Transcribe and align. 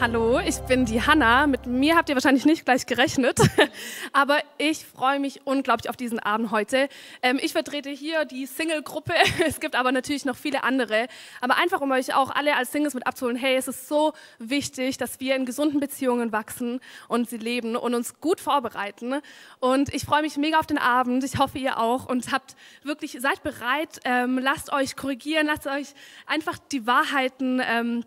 Hallo, 0.00 0.40
ich 0.40 0.58
bin 0.62 0.84
die 0.84 1.00
Hanna. 1.00 1.46
Mit 1.46 1.66
mir 1.66 1.96
habt 1.96 2.08
ihr 2.08 2.16
wahrscheinlich 2.16 2.44
nicht 2.44 2.64
gleich 2.64 2.84
gerechnet, 2.84 3.38
aber 4.12 4.38
ich 4.58 4.84
freue 4.84 5.20
mich 5.20 5.46
unglaublich 5.46 5.88
auf 5.88 5.96
diesen 5.96 6.18
Abend 6.18 6.50
heute. 6.50 6.88
Ähm, 7.22 7.38
ich 7.40 7.52
vertrete 7.52 7.90
hier 7.90 8.24
die 8.24 8.46
Single-Gruppe. 8.46 9.14
Es 9.46 9.60
gibt 9.60 9.76
aber 9.76 9.92
natürlich 9.92 10.24
noch 10.24 10.36
viele 10.36 10.64
andere. 10.64 11.06
Aber 11.40 11.56
einfach, 11.58 11.80
um 11.80 11.92
euch 11.92 12.12
auch 12.12 12.30
alle 12.30 12.56
als 12.56 12.72
Singles 12.72 12.94
mit 12.94 13.06
abzuholen, 13.06 13.36
hey, 13.36 13.56
es 13.56 13.68
ist 13.68 13.88
so 13.88 14.12
wichtig, 14.38 14.98
dass 14.98 15.20
wir 15.20 15.36
in 15.36 15.46
gesunden 15.46 15.78
Beziehungen 15.78 16.32
wachsen 16.32 16.80
und 17.08 17.30
sie 17.30 17.38
leben 17.38 17.76
und 17.76 17.94
uns 17.94 18.20
gut 18.20 18.40
vorbereiten. 18.40 19.20
Und 19.60 19.94
ich 19.94 20.04
freue 20.04 20.22
mich 20.22 20.36
mega 20.36 20.58
auf 20.58 20.66
den 20.66 20.78
Abend. 20.78 21.22
Ich 21.22 21.38
hoffe, 21.38 21.58
ihr 21.58 21.78
auch. 21.78 22.06
Und 22.06 22.32
habt 22.32 22.56
wirklich, 22.82 23.16
seid 23.20 23.42
bereit, 23.44 24.00
ähm, 24.04 24.38
lasst 24.38 24.72
euch 24.72 24.96
korrigieren, 24.96 25.46
lasst 25.46 25.68
euch 25.68 25.94
einfach 26.26 26.58
die 26.58 26.84
Wahrheiten 26.86 27.62
ähm, 27.64 28.04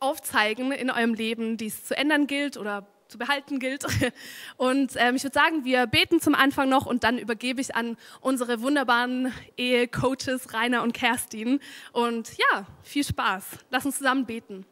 aufzeigen 0.00 0.72
in 0.72 0.90
eurem 0.90 1.14
Leben, 1.14 1.56
die 1.56 1.66
es 1.66 1.84
zu 1.84 1.96
ändern 1.96 2.26
gilt 2.26 2.56
oder 2.56 2.86
zu 3.08 3.18
behalten 3.18 3.58
gilt. 3.58 3.84
Und 4.56 4.92
ähm, 4.96 5.16
ich 5.16 5.22
würde 5.22 5.34
sagen, 5.34 5.64
wir 5.64 5.86
beten 5.86 6.20
zum 6.20 6.34
Anfang 6.34 6.68
noch 6.68 6.86
und 6.86 7.04
dann 7.04 7.18
übergebe 7.18 7.60
ich 7.60 7.74
an 7.74 7.96
unsere 8.20 8.60
wunderbaren 8.62 9.32
Ehecoaches 9.56 10.52
Rainer 10.52 10.82
und 10.82 10.92
Kerstin. 10.92 11.60
Und 11.92 12.36
ja, 12.36 12.66
viel 12.82 13.04
Spaß. 13.04 13.44
Lass 13.70 13.86
uns 13.86 13.98
zusammen 13.98 14.26
beten. 14.26 14.66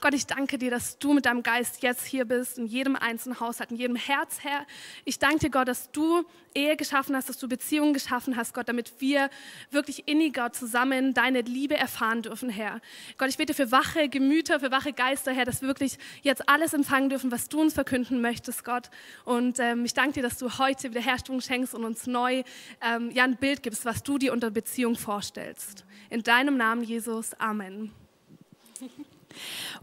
Gott, 0.00 0.14
ich 0.14 0.26
danke 0.26 0.58
dir, 0.58 0.70
dass 0.70 0.98
du 0.98 1.12
mit 1.12 1.26
deinem 1.26 1.42
Geist 1.42 1.82
jetzt 1.82 2.06
hier 2.06 2.24
bist, 2.24 2.58
in 2.58 2.66
jedem 2.66 2.96
einzelnen 2.96 3.40
Haushalt, 3.40 3.70
in 3.70 3.76
jedem 3.76 3.96
Herz, 3.96 4.38
Herr. 4.40 4.66
Ich 5.04 5.18
danke 5.18 5.38
dir, 5.40 5.50
Gott, 5.50 5.68
dass 5.68 5.90
du 5.90 6.24
Ehe 6.54 6.76
geschaffen 6.76 7.14
hast, 7.14 7.28
dass 7.28 7.38
du 7.38 7.48
Beziehungen 7.48 7.92
geschaffen 7.92 8.36
hast, 8.36 8.54
Gott, 8.54 8.68
damit 8.68 8.94
wir 8.98 9.30
wirklich 9.70 10.08
inniger 10.08 10.52
zusammen 10.52 11.14
deine 11.14 11.42
Liebe 11.42 11.76
erfahren 11.76 12.22
dürfen, 12.22 12.50
Herr. 12.50 12.80
Gott, 13.18 13.28
ich 13.28 13.36
bete 13.36 13.54
für 13.54 13.70
wache 13.70 14.08
Gemüter, 14.08 14.58
für 14.58 14.70
wache 14.70 14.92
Geister, 14.92 15.32
Herr, 15.32 15.44
dass 15.44 15.60
wir 15.60 15.68
wirklich 15.68 15.98
jetzt 16.22 16.48
alles 16.48 16.72
empfangen 16.72 17.08
dürfen, 17.08 17.30
was 17.30 17.48
du 17.48 17.60
uns 17.60 17.74
verkünden 17.74 18.20
möchtest, 18.20 18.64
Gott. 18.64 18.90
Und 19.24 19.58
ähm, 19.60 19.84
ich 19.84 19.94
danke 19.94 20.14
dir, 20.14 20.22
dass 20.22 20.38
du 20.38 20.58
heute 20.58 20.90
Wiederherstellung 20.90 21.40
schenkst 21.40 21.74
und 21.74 21.84
uns 21.84 22.06
neu 22.06 22.42
ähm, 22.80 23.10
ja, 23.12 23.24
ein 23.24 23.36
Bild 23.36 23.62
gibst, 23.62 23.84
was 23.84 24.02
du 24.02 24.18
dir 24.18 24.32
unter 24.32 24.50
Beziehung 24.50 24.96
vorstellst. 24.96 25.84
In 26.08 26.22
deinem 26.22 26.56
Namen, 26.56 26.82
Jesus. 26.82 27.34
Amen. 27.34 27.92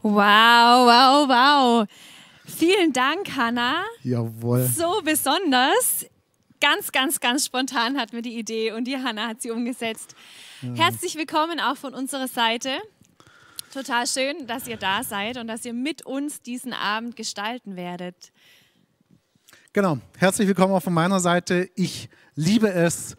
Wow, 0.02 0.14
wow, 0.14 1.28
wow. 1.28 1.88
Vielen 2.45 2.94
Dank, 2.94 3.36
Hanna. 3.36 3.84
Jawohl. 4.03 4.66
So 4.66 5.02
besonders. 5.03 6.06
Ganz, 6.59 6.92
ganz, 6.92 7.20
ganz 7.20 7.45
spontan 7.45 7.98
hatten 7.98 8.14
wir 8.14 8.22
die 8.22 8.38
Idee 8.38 8.72
und 8.72 8.86
die 8.86 8.98
Hanna 8.98 9.28
hat 9.28 9.42
sie 9.42 9.52
umgesetzt. 9.52 10.16
Ja. 10.62 10.73
Herzlich 10.73 11.16
willkommen 11.16 11.59
auch 11.59 11.78
von 11.78 11.94
unserer 11.94 12.28
Seite. 12.28 12.70
Total 13.72 14.08
schön, 14.08 14.48
dass 14.48 14.68
ihr 14.68 14.78
da 14.78 15.03
seid 15.03 15.38
und 15.38 15.48
dass 15.48 15.66
ihr 15.66 15.73
mit 15.73 16.06
uns 16.06 16.42
diesen 16.42 16.73
Abend 16.73 17.16
gestalten 17.16 17.75
werdet. 17.75 18.31
Genau, 19.73 20.00
herzlich 20.18 20.48
willkommen 20.48 20.73
auch 20.73 20.81
von 20.81 20.94
meiner 20.94 21.20
Seite. 21.20 21.70
Ich 21.75 22.09
liebe 22.34 22.70
es, 22.70 23.16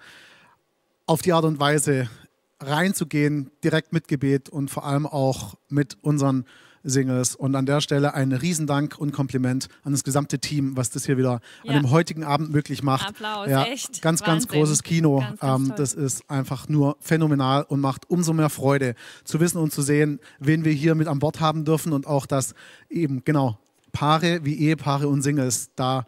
auf 1.07 1.23
die 1.23 1.33
Art 1.33 1.45
und 1.45 1.61
Weise 1.61 2.11
reinzugehen, 2.61 3.51
direkt 3.63 3.93
mit 3.93 4.09
Gebet 4.09 4.49
und 4.49 4.71
vor 4.71 4.85
allem 4.85 5.07
auch 5.07 5.55
mit 5.69 5.97
unseren 6.03 6.45
Singles. 6.85 7.35
Und 7.35 7.55
an 7.55 7.67
der 7.67 7.81
Stelle 7.81 8.15
ein 8.15 8.33
Riesendank 8.33 8.99
und 8.99 9.13
Kompliment 9.13 9.69
an 9.85 9.93
das 9.93 10.05
gesamte 10.05 10.39
Team, 10.39 10.77
was 10.77 10.91
das 10.91 11.07
hier 11.07 11.19
wieder 11.19 11.41
ja. 11.63 11.73
an 11.73 11.83
dem 11.83 11.91
heutigen 11.91 12.25
Abend 12.25 12.51
möglich 12.51 12.83
macht. 12.83 13.09
Applaus, 13.09 13.49
ja, 13.49 13.65
echt. 13.65 14.03
Ganz, 14.03 14.21
Wahnsinn. 14.21 14.35
ganz 14.35 14.49
großes 14.49 14.83
Kino. 14.83 15.21
Ganz, 15.21 15.41
ganz 15.41 15.69
ähm, 15.69 15.75
das 15.77 15.95
ist 15.95 16.29
einfach 16.31 16.69
nur 16.69 16.97
phänomenal 17.01 17.65
und 17.65 17.81
macht 17.81 18.09
umso 18.11 18.33
mehr 18.33 18.51
Freude 18.51 18.95
zu 19.25 19.41
wissen 19.41 19.59
und 19.59 19.73
zu 19.73 19.83
sehen, 19.83 20.21
wen 20.39 20.65
wir 20.65 20.73
hier 20.73 20.95
mit 20.95 21.09
an 21.09 21.19
Bord 21.19 21.41
haben 21.41 21.65
dürfen 21.65 21.93
und 21.93 22.07
auch, 22.07 22.27
dass 22.27 22.55
eben 22.89 23.25
genau 23.25 23.59
Paare 23.93 24.45
wie 24.45 24.59
Ehepaare 24.59 25.09
und 25.09 25.23
Singles 25.23 25.71
da 25.75 26.07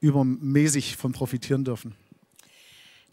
übermäßig 0.00 0.96
von 0.96 1.12
profitieren 1.12 1.64
dürfen. 1.64 1.94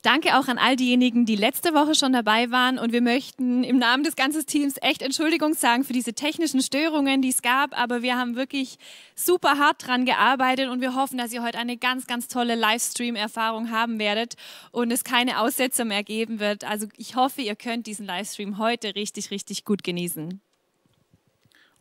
Danke 0.03 0.37
auch 0.37 0.47
an 0.47 0.57
all 0.57 0.75
diejenigen, 0.75 1.25
die 1.25 1.35
letzte 1.35 1.73
Woche 1.73 1.95
schon 1.95 2.13
dabei 2.13 2.51
waren. 2.51 2.77
Und 2.77 2.93
wir 2.93 3.01
möchten 3.01 3.63
im 3.63 3.77
Namen 3.77 4.03
des 4.03 4.15
ganzen 4.15 4.45
Teams 4.45 4.75
echt 4.81 5.01
Entschuldigung 5.01 5.53
sagen 5.53 5.83
für 5.83 5.93
diese 5.93 6.13
technischen 6.13 6.61
Störungen, 6.61 7.21
die 7.21 7.29
es 7.29 7.41
gab. 7.41 7.77
Aber 7.77 8.01
wir 8.01 8.17
haben 8.17 8.35
wirklich 8.35 8.77
super 9.15 9.57
hart 9.57 9.85
dran 9.85 10.05
gearbeitet 10.05 10.69
und 10.69 10.81
wir 10.81 10.95
hoffen, 10.95 11.17
dass 11.17 11.33
ihr 11.33 11.43
heute 11.43 11.57
eine 11.57 11.77
ganz, 11.77 12.05
ganz 12.07 12.27
tolle 12.27 12.55
Livestream-Erfahrung 12.55 13.71
haben 13.71 13.99
werdet 13.99 14.35
und 14.71 14.91
es 14.91 15.03
keine 15.03 15.39
Aussetzer 15.39 15.83
mehr 15.83 16.03
geben 16.03 16.39
wird. 16.39 16.63
Also 16.63 16.87
ich 16.95 17.15
hoffe, 17.15 17.41
ihr 17.41 17.55
könnt 17.55 17.87
diesen 17.87 18.05
Livestream 18.05 18.59
heute 18.59 18.95
richtig, 18.95 19.31
richtig 19.31 19.65
gut 19.65 19.83
genießen. 19.83 20.39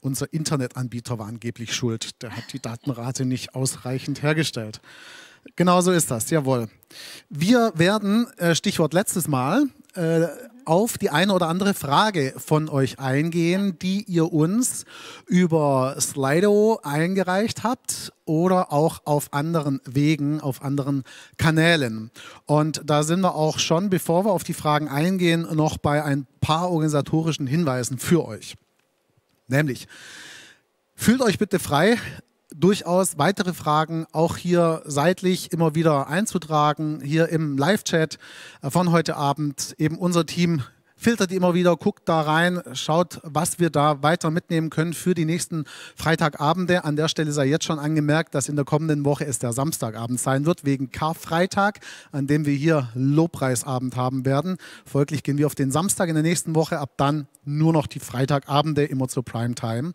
Unser 0.00 0.32
Internetanbieter 0.32 1.18
war 1.18 1.26
angeblich 1.26 1.74
schuld. 1.74 2.22
Der 2.22 2.36
hat 2.36 2.52
die 2.52 2.60
Datenrate 2.60 3.24
nicht 3.24 3.54
ausreichend 3.54 4.22
hergestellt. 4.22 4.80
Genau 5.54 5.80
so 5.80 5.92
ist 5.92 6.10
das, 6.10 6.28
jawohl. 6.30 6.68
Wir 7.28 7.72
werden, 7.76 8.26
äh, 8.38 8.54
Stichwort 8.54 8.92
letztes 8.92 9.28
Mal, 9.28 9.66
äh, 9.94 10.26
auf 10.66 10.98
die 10.98 11.10
eine 11.10 11.32
oder 11.32 11.46
andere 11.46 11.74
Frage 11.74 12.34
von 12.36 12.68
euch 12.68 12.98
eingehen, 12.98 13.78
die 13.78 14.02
ihr 14.02 14.32
uns 14.32 14.84
über 15.26 15.96
Slido 16.00 16.80
eingereicht 16.82 17.62
habt 17.62 18.12
oder 18.24 18.72
auch 18.72 19.00
auf 19.04 19.32
anderen 19.32 19.80
Wegen, 19.84 20.40
auf 20.40 20.62
anderen 20.62 21.04
Kanälen. 21.38 22.10
Und 22.46 22.82
da 22.84 23.04
sind 23.04 23.20
wir 23.20 23.36
auch 23.36 23.60
schon, 23.60 23.90
bevor 23.90 24.24
wir 24.24 24.32
auf 24.32 24.42
die 24.42 24.54
Fragen 24.54 24.88
eingehen, 24.88 25.46
noch 25.54 25.78
bei 25.78 26.02
ein 26.02 26.26
paar 26.40 26.70
organisatorischen 26.70 27.46
Hinweisen 27.46 27.98
für 27.98 28.26
euch. 28.26 28.56
Nämlich, 29.46 29.86
fühlt 30.96 31.22
euch 31.22 31.38
bitte 31.38 31.60
frei, 31.60 31.96
durchaus 32.54 33.18
weitere 33.18 33.52
Fragen 33.52 34.06
auch 34.12 34.36
hier 34.36 34.82
seitlich 34.84 35.52
immer 35.52 35.74
wieder 35.74 36.08
einzutragen, 36.08 37.00
hier 37.02 37.28
im 37.28 37.56
Live-Chat 37.58 38.18
äh, 38.62 38.70
von 38.70 38.92
heute 38.92 39.16
Abend. 39.16 39.74
Eben 39.78 39.98
unser 39.98 40.26
Team 40.26 40.62
filtert 41.06 41.30
immer 41.30 41.54
wieder, 41.54 41.76
guckt 41.76 42.08
da 42.08 42.20
rein, 42.20 42.60
schaut, 42.72 43.20
was 43.22 43.60
wir 43.60 43.70
da 43.70 44.02
weiter 44.02 44.32
mitnehmen 44.32 44.70
können 44.70 44.92
für 44.92 45.14
die 45.14 45.24
nächsten 45.24 45.64
Freitagabende. 45.94 46.82
An 46.82 46.96
der 46.96 47.06
Stelle 47.06 47.30
sei 47.30 47.46
jetzt 47.46 47.64
schon 47.64 47.78
angemerkt, 47.78 48.34
dass 48.34 48.48
in 48.48 48.56
der 48.56 48.64
kommenden 48.64 49.04
Woche 49.04 49.24
es 49.24 49.38
der 49.38 49.52
Samstagabend 49.52 50.18
sein 50.18 50.46
wird, 50.46 50.64
wegen 50.64 50.90
Karfreitag, 50.90 51.78
an 52.10 52.26
dem 52.26 52.44
wir 52.44 52.54
hier 52.54 52.88
Lobpreisabend 52.96 53.94
haben 53.94 54.26
werden. 54.26 54.56
Folglich 54.84 55.22
gehen 55.22 55.38
wir 55.38 55.46
auf 55.46 55.54
den 55.54 55.70
Samstag 55.70 56.08
in 56.08 56.16
der 56.16 56.24
nächsten 56.24 56.56
Woche, 56.56 56.80
ab 56.80 56.94
dann 56.96 57.28
nur 57.44 57.72
noch 57.72 57.86
die 57.86 58.00
Freitagabende, 58.00 58.82
immer 58.82 59.06
zur 59.06 59.24
Primetime. 59.24 59.92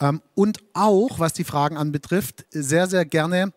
Ähm, 0.00 0.20
und 0.34 0.58
auch, 0.74 1.18
was 1.18 1.32
die 1.32 1.44
Fragen 1.44 1.78
anbetrifft, 1.78 2.44
sehr, 2.50 2.88
sehr 2.88 3.06
gerne 3.06 3.54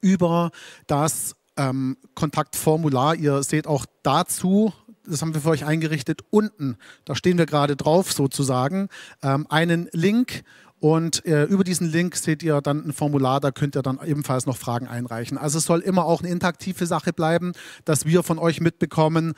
über 0.00 0.52
das 0.86 1.34
ähm, 1.56 1.96
Kontaktformular. 2.14 3.16
Ihr 3.16 3.42
seht 3.42 3.66
auch 3.66 3.86
dazu 4.04 4.72
das 5.06 5.22
haben 5.22 5.34
wir 5.34 5.40
für 5.40 5.50
euch 5.50 5.64
eingerichtet, 5.64 6.22
unten, 6.30 6.76
da 7.04 7.14
stehen 7.14 7.38
wir 7.38 7.46
gerade 7.46 7.76
drauf 7.76 8.12
sozusagen, 8.12 8.88
ähm, 9.22 9.46
einen 9.48 9.88
Link 9.92 10.44
und 10.80 11.24
äh, 11.24 11.44
über 11.44 11.64
diesen 11.64 11.90
Link 11.90 12.14
seht 12.14 12.42
ihr 12.42 12.60
dann 12.60 12.86
ein 12.86 12.92
Formular, 12.92 13.40
da 13.40 13.50
könnt 13.52 13.74
ihr 13.74 13.80
dann 13.80 13.98
ebenfalls 14.04 14.44
noch 14.44 14.58
Fragen 14.58 14.86
einreichen. 14.86 15.38
Also 15.38 15.56
es 15.56 15.64
soll 15.64 15.80
immer 15.80 16.04
auch 16.04 16.20
eine 16.20 16.30
interaktive 16.30 16.84
Sache 16.84 17.14
bleiben, 17.14 17.52
dass 17.86 18.04
wir 18.04 18.22
von 18.22 18.38
euch 18.38 18.60
mitbekommen, 18.60 19.32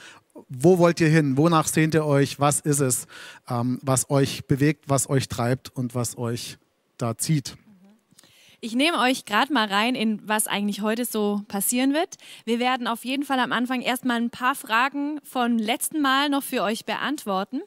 wo 0.48 0.78
wollt 0.78 1.00
ihr 1.00 1.08
hin, 1.08 1.36
wonach 1.36 1.68
sehnt 1.68 1.94
ihr 1.94 2.04
euch, 2.04 2.40
was 2.40 2.60
ist 2.60 2.80
es, 2.80 3.06
ähm, 3.48 3.78
was 3.82 4.10
euch 4.10 4.46
bewegt, 4.46 4.86
was 4.88 5.08
euch 5.08 5.28
treibt 5.28 5.68
und 5.68 5.94
was 5.94 6.18
euch 6.18 6.58
da 6.98 7.16
zieht. 7.16 7.56
Ich 8.66 8.74
nehme 8.74 8.98
euch 8.98 9.26
gerade 9.26 9.52
mal 9.52 9.68
rein 9.68 9.94
in 9.94 10.28
was 10.28 10.48
eigentlich 10.48 10.80
heute 10.80 11.04
so 11.04 11.40
passieren 11.46 11.94
wird. 11.94 12.16
Wir 12.46 12.58
werden 12.58 12.88
auf 12.88 13.04
jeden 13.04 13.22
Fall 13.22 13.38
am 13.38 13.52
Anfang 13.52 13.80
erstmal 13.80 14.16
ein 14.16 14.30
paar 14.30 14.56
Fragen 14.56 15.20
vom 15.22 15.56
letzten 15.56 16.00
Mal 16.00 16.30
noch 16.30 16.42
für 16.42 16.64
euch 16.64 16.84
beantworten 16.84 17.62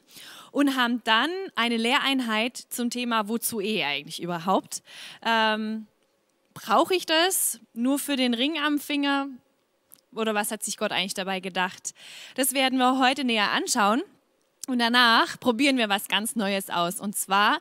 und 0.51 0.75
haben 0.75 1.01
dann 1.05 1.29
eine 1.55 1.77
Lehreinheit 1.77 2.57
zum 2.57 2.89
Thema 2.89 3.29
Wozu 3.29 3.61
Ehe 3.61 3.85
eigentlich 3.85 4.21
überhaupt. 4.21 4.83
Ähm, 5.25 5.87
Brauche 6.53 6.93
ich 6.93 7.05
das 7.05 7.61
nur 7.73 7.97
für 7.97 8.17
den 8.17 8.33
Ring 8.33 8.59
am 8.59 8.77
Finger? 8.77 9.29
Oder 10.13 10.35
was 10.35 10.51
hat 10.51 10.63
sich 10.63 10.75
Gott 10.75 10.91
eigentlich 10.91 11.13
dabei 11.13 11.39
gedacht? 11.39 11.93
Das 12.35 12.51
werden 12.51 12.77
wir 12.77 12.99
heute 12.99 13.23
näher 13.23 13.51
anschauen. 13.51 14.01
Und 14.67 14.79
danach 14.79 15.39
probieren 15.39 15.77
wir 15.77 15.89
was 15.89 16.09
ganz 16.09 16.35
Neues 16.35 16.69
aus. 16.69 16.99
Und 16.99 17.15
zwar 17.15 17.59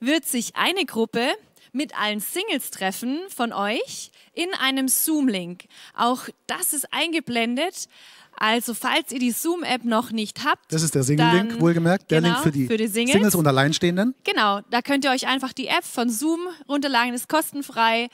wird 0.00 0.26
sich 0.26 0.56
eine 0.56 0.84
Gruppe 0.84 1.32
mit 1.72 1.96
allen 1.98 2.20
Singles 2.20 2.70
treffen 2.70 3.20
von 3.34 3.52
euch 3.52 4.10
in 4.32 4.48
einem 4.60 4.88
Zoom-Link. 4.88 5.64
Auch 5.96 6.28
das 6.46 6.72
ist 6.72 6.92
eingeblendet. 6.92 7.88
Also, 8.36 8.72
falls 8.72 9.12
ihr 9.12 9.18
die 9.18 9.32
Zoom-App 9.32 9.84
noch 9.84 10.12
nicht 10.12 10.44
habt. 10.44 10.72
Das 10.72 10.82
ist 10.82 10.94
der 10.94 11.02
Single-Link, 11.02 11.60
wohlgemerkt. 11.60 12.10
Der 12.10 12.22
genau, 12.22 12.34
Link 12.34 12.42
für 12.44 12.52
die, 12.52 12.66
für 12.68 12.76
die 12.78 12.86
Singles. 12.86 13.12
Singles. 13.12 13.34
und 13.34 13.46
Alleinstehenden. 13.46 14.14
Genau, 14.24 14.60
da 14.70 14.80
könnt 14.80 15.04
ihr 15.04 15.10
euch 15.10 15.26
einfach 15.26 15.52
die 15.52 15.66
App 15.66 15.84
von 15.84 16.08
Zoom 16.08 16.40
runterladen, 16.66 17.12
ist 17.12 17.28
kostenfrei. 17.28 18.08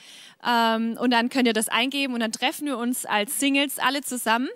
Ähm, 0.44 0.96
und 1.00 1.12
dann 1.12 1.28
könnt 1.28 1.46
ihr 1.46 1.52
das 1.52 1.68
eingeben 1.68 2.14
und 2.14 2.20
dann 2.20 2.32
treffen 2.32 2.66
wir 2.66 2.76
uns 2.76 3.06
als 3.06 3.38
Singles 3.38 3.78
alle 3.78 4.02
zusammen. 4.02 4.48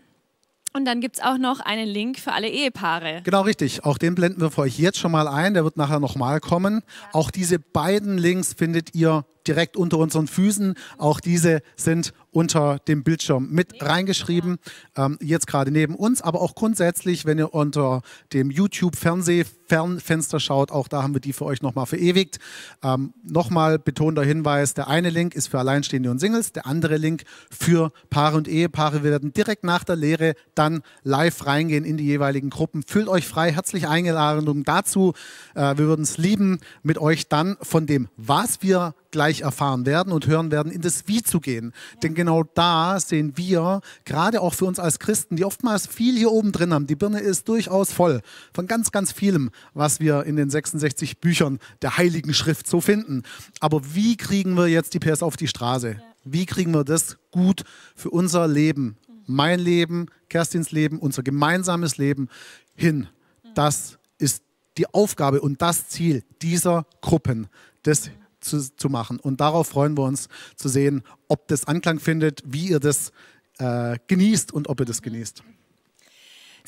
Und 0.73 0.85
dann 0.85 1.01
gibt 1.01 1.17
es 1.17 1.23
auch 1.23 1.37
noch 1.37 1.59
einen 1.61 1.89
Link 1.89 2.19
für 2.19 2.33
alle 2.33 2.49
Ehepaare. 2.49 3.23
Genau 3.25 3.43
richtig. 3.43 3.85
Auch 3.85 3.99
den 3.99 4.15
blenden 4.15 4.41
wir 4.41 4.51
für 4.53 4.63
euch 4.63 4.79
jetzt 4.79 4.99
schon 4.99 5.11
mal 5.11 5.27
ein. 5.27 5.55
Der 5.55 5.65
wird 5.65 5.77
nachher 5.77 5.99
nochmal 5.99 6.39
kommen. 6.39 6.83
Ja. 6.85 7.09
Auch 7.13 7.31
diese 7.33 7.59
beiden 7.59 8.19
Links 8.19 8.53
findet 8.53 8.95
ihr 8.95 9.25
direkt 9.47 9.77
unter 9.77 9.99
unseren 9.99 10.29
Füßen. 10.29 10.75
Auch 10.97 11.19
diese 11.19 11.61
sind 11.75 12.13
unter 12.31 12.79
dem 12.79 13.03
Bildschirm 13.03 13.49
mit 13.51 13.83
reingeschrieben. 13.83 14.59
Ähm, 14.97 15.19
jetzt 15.21 15.47
gerade 15.47 15.71
neben 15.71 15.95
uns, 15.95 16.23
aber 16.23 16.41
auch 16.41 16.55
grundsätzlich, 16.55 17.25
wenn 17.25 17.39
ihr 17.39 17.55
unter 17.55 18.03
dem 18.33 18.51
YouTube-Fernsehfernfenster 18.51 20.41
schaut, 20.41 20.71
auch 20.71 20.89
da 20.89 21.03
haben 21.03 21.15
wir 21.15 21.21
die 21.21 21.33
für 21.33 21.45
euch 21.45 21.63
nochmal 21.63 21.87
verewigt. 21.87 22.39
Ähm, 22.83 23.13
nochmal 23.23 23.79
betonter 23.79 24.23
Hinweis, 24.23 24.75
der 24.75 24.89
eine 24.89 25.11
Link 25.11 25.35
ist 25.35 25.49
für 25.49 25.59
Alleinstehende 25.59 26.11
und 26.11 26.19
Singles, 26.19 26.53
der 26.53 26.67
andere 26.67 26.97
Link 26.97 27.25
für 27.51 27.93
Paare 28.11 28.37
und 28.37 28.49
Ehepaare. 28.49 29.03
Wir 29.03 29.11
werden 29.11 29.33
direkt 29.33 29.65
nach 29.65 29.85
der 29.85 29.97
Lehre 29.97 30.35
dann 30.55 30.83
live 31.03 31.47
reingehen 31.47 31.85
in 31.85 31.97
die 31.97 32.05
jeweiligen 32.05 32.51
Gruppen. 32.51 32.83
Fühlt 32.83 33.09
euch 33.09 33.27
frei, 33.27 33.53
herzlich 33.53 33.89
eingeladen 33.89 34.65
dazu. 34.65 35.15
Äh, 35.55 35.77
wir 35.77 35.87
würden 35.87 36.03
es 36.03 36.19
lieben, 36.19 36.61
mit 36.83 36.99
euch 36.99 37.29
dann 37.29 37.57
von 37.63 37.87
dem, 37.87 38.09
was 38.17 38.63
wir 38.63 38.95
gleich 39.11 39.41
erfahren 39.43 39.87
werden 39.87 40.13
und 40.13 40.27
hören 40.27 40.51
werden, 40.51 40.73
in 40.73 40.81
das 40.81 41.07
Wie 41.07 41.23
zu 41.23 41.41
gehen. 41.41 41.73
Denn 42.03 42.15
genau 42.15 42.45
da 42.55 42.99
sehen 43.01 43.37
wir, 43.37 43.81
gerade 44.05 44.41
auch 44.41 44.55
für 44.55 44.67
uns 44.67 44.79
als 44.79 44.99
Christen, 44.99 45.37
die 45.37 45.45
oftmals 45.45 45.87
viel 45.87 46.17
hier 46.17 46.31
oben 46.31 46.53
drin 46.53 46.73
haben, 46.73 46.87
die 46.87 46.97
Birne 46.97 47.21
ist 47.21 47.49
durchaus 47.49 47.93
voll 47.93 48.21
von 48.53 48.67
ganz, 48.67 48.93
ganz 48.93 49.13
vielem, 49.13 49.51
was 49.75 50.01
wir 50.01 50.25
in 50.25 50.37
den 50.37 50.51
66 50.51 51.19
Büchern 51.19 51.59
der 51.83 51.97
Heiligen 51.97 52.35
Schrift 52.35 52.67
so 52.67 52.81
finden. 52.81 53.23
Aber 53.61 53.95
wie 53.95 54.17
kriegen 54.17 54.57
wir 54.57 54.69
jetzt 54.69 54.95
die 54.95 54.99
PS 54.99 55.23
auf 55.23 55.37
die 55.37 55.49
Straße? 55.49 56.01
Wie 56.25 56.47
kriegen 56.47 56.73
wir 56.73 56.85
das 56.85 57.17
gut 57.31 57.65
für 57.95 58.11
unser 58.11 58.47
Leben, 58.47 58.97
mein 59.27 59.59
Leben, 59.59 60.07
Kerstins 60.29 60.71
Leben, 60.71 60.99
unser 60.99 61.23
gemeinsames 61.23 61.97
Leben 61.97 62.29
hin? 62.75 63.09
Das 63.55 63.99
ist 64.19 64.43
die 64.77 64.87
Aufgabe 64.93 65.41
und 65.41 65.63
das 65.63 65.89
Ziel 65.89 66.23
dieser 66.43 66.87
Gruppen, 67.01 67.49
des 67.85 68.11
zu, 68.41 68.61
zu 68.77 68.89
machen. 68.89 69.19
Und 69.19 69.41
darauf 69.41 69.69
freuen 69.69 69.97
wir 69.97 70.05
uns 70.05 70.29
zu 70.57 70.69
sehen, 70.69 71.03
ob 71.29 71.49
das 71.49 71.67
Anklang 71.67 72.01
findet, 72.01 72.43
wie 72.45 72.69
ihr 72.69 72.81
das 72.81 73.13
äh, 73.59 73.99
genießt 74.07 74.53
und 74.53 74.69
ob 74.69 74.81
ihr 74.81 74.87
das 74.87 75.03
genießt. 75.03 75.43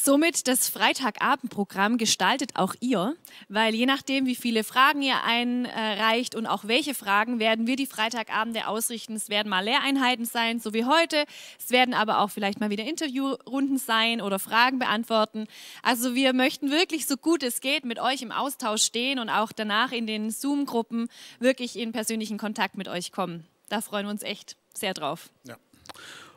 Somit 0.05 0.49
das 0.49 0.69
Freitagabendprogramm 0.69 1.97
gestaltet 1.97 2.57
auch 2.57 2.75
ihr, 2.81 3.15
weil 3.49 3.73
je 3.73 3.87
nachdem, 3.87 4.27
wie 4.27 4.35
viele 4.35 4.65
Fragen 4.65 5.01
ihr 5.01 5.23
einreicht 5.23 6.35
und 6.35 6.45
auch 6.49 6.65
welche 6.65 6.93
Fragen, 6.93 7.39
werden 7.39 7.69
wir 7.69 7.77
die 7.77 7.87
Freitagabende 7.87 8.67
ausrichten. 8.67 9.15
Es 9.15 9.29
werden 9.29 9.49
mal 9.49 9.65
Lehreinheiten 9.65 10.25
sein, 10.25 10.59
so 10.59 10.75
wie 10.75 10.87
heute. 10.87 11.25
Es 11.57 11.71
werden 11.71 11.95
aber 11.95 12.19
auch 12.19 12.33
vielleicht 12.33 12.59
mal 12.59 12.69
wieder 12.69 12.83
Interviewrunden 12.83 13.79
sein 13.79 14.21
oder 14.21 14.41
Fragen 14.41 14.81
beantworten. 14.81 15.47
Also 15.85 16.17
wir 16.17 16.33
möchten 16.33 16.73
wirklich 16.73 17.07
so 17.07 17.17
gut 17.17 17.45
es 17.45 17.61
geht 17.61 17.85
mit 17.85 18.01
euch 18.01 18.23
im 18.23 18.33
Austausch 18.33 18.83
stehen 18.83 19.21
und 19.21 19.29
auch 19.29 19.53
danach 19.53 19.93
in 19.93 20.09
den 20.09 20.33
Zoom-Gruppen 20.33 21.11
wirklich 21.39 21.79
in 21.79 21.93
persönlichen 21.93 22.39
Kontakt 22.39 22.77
mit 22.77 22.89
euch 22.89 23.13
kommen. 23.13 23.47
Da 23.69 23.81
freuen 23.81 24.07
wir 24.07 24.11
uns 24.11 24.25
echt 24.25 24.57
sehr 24.75 24.95
drauf. 24.95 25.31
Ja. 25.45 25.55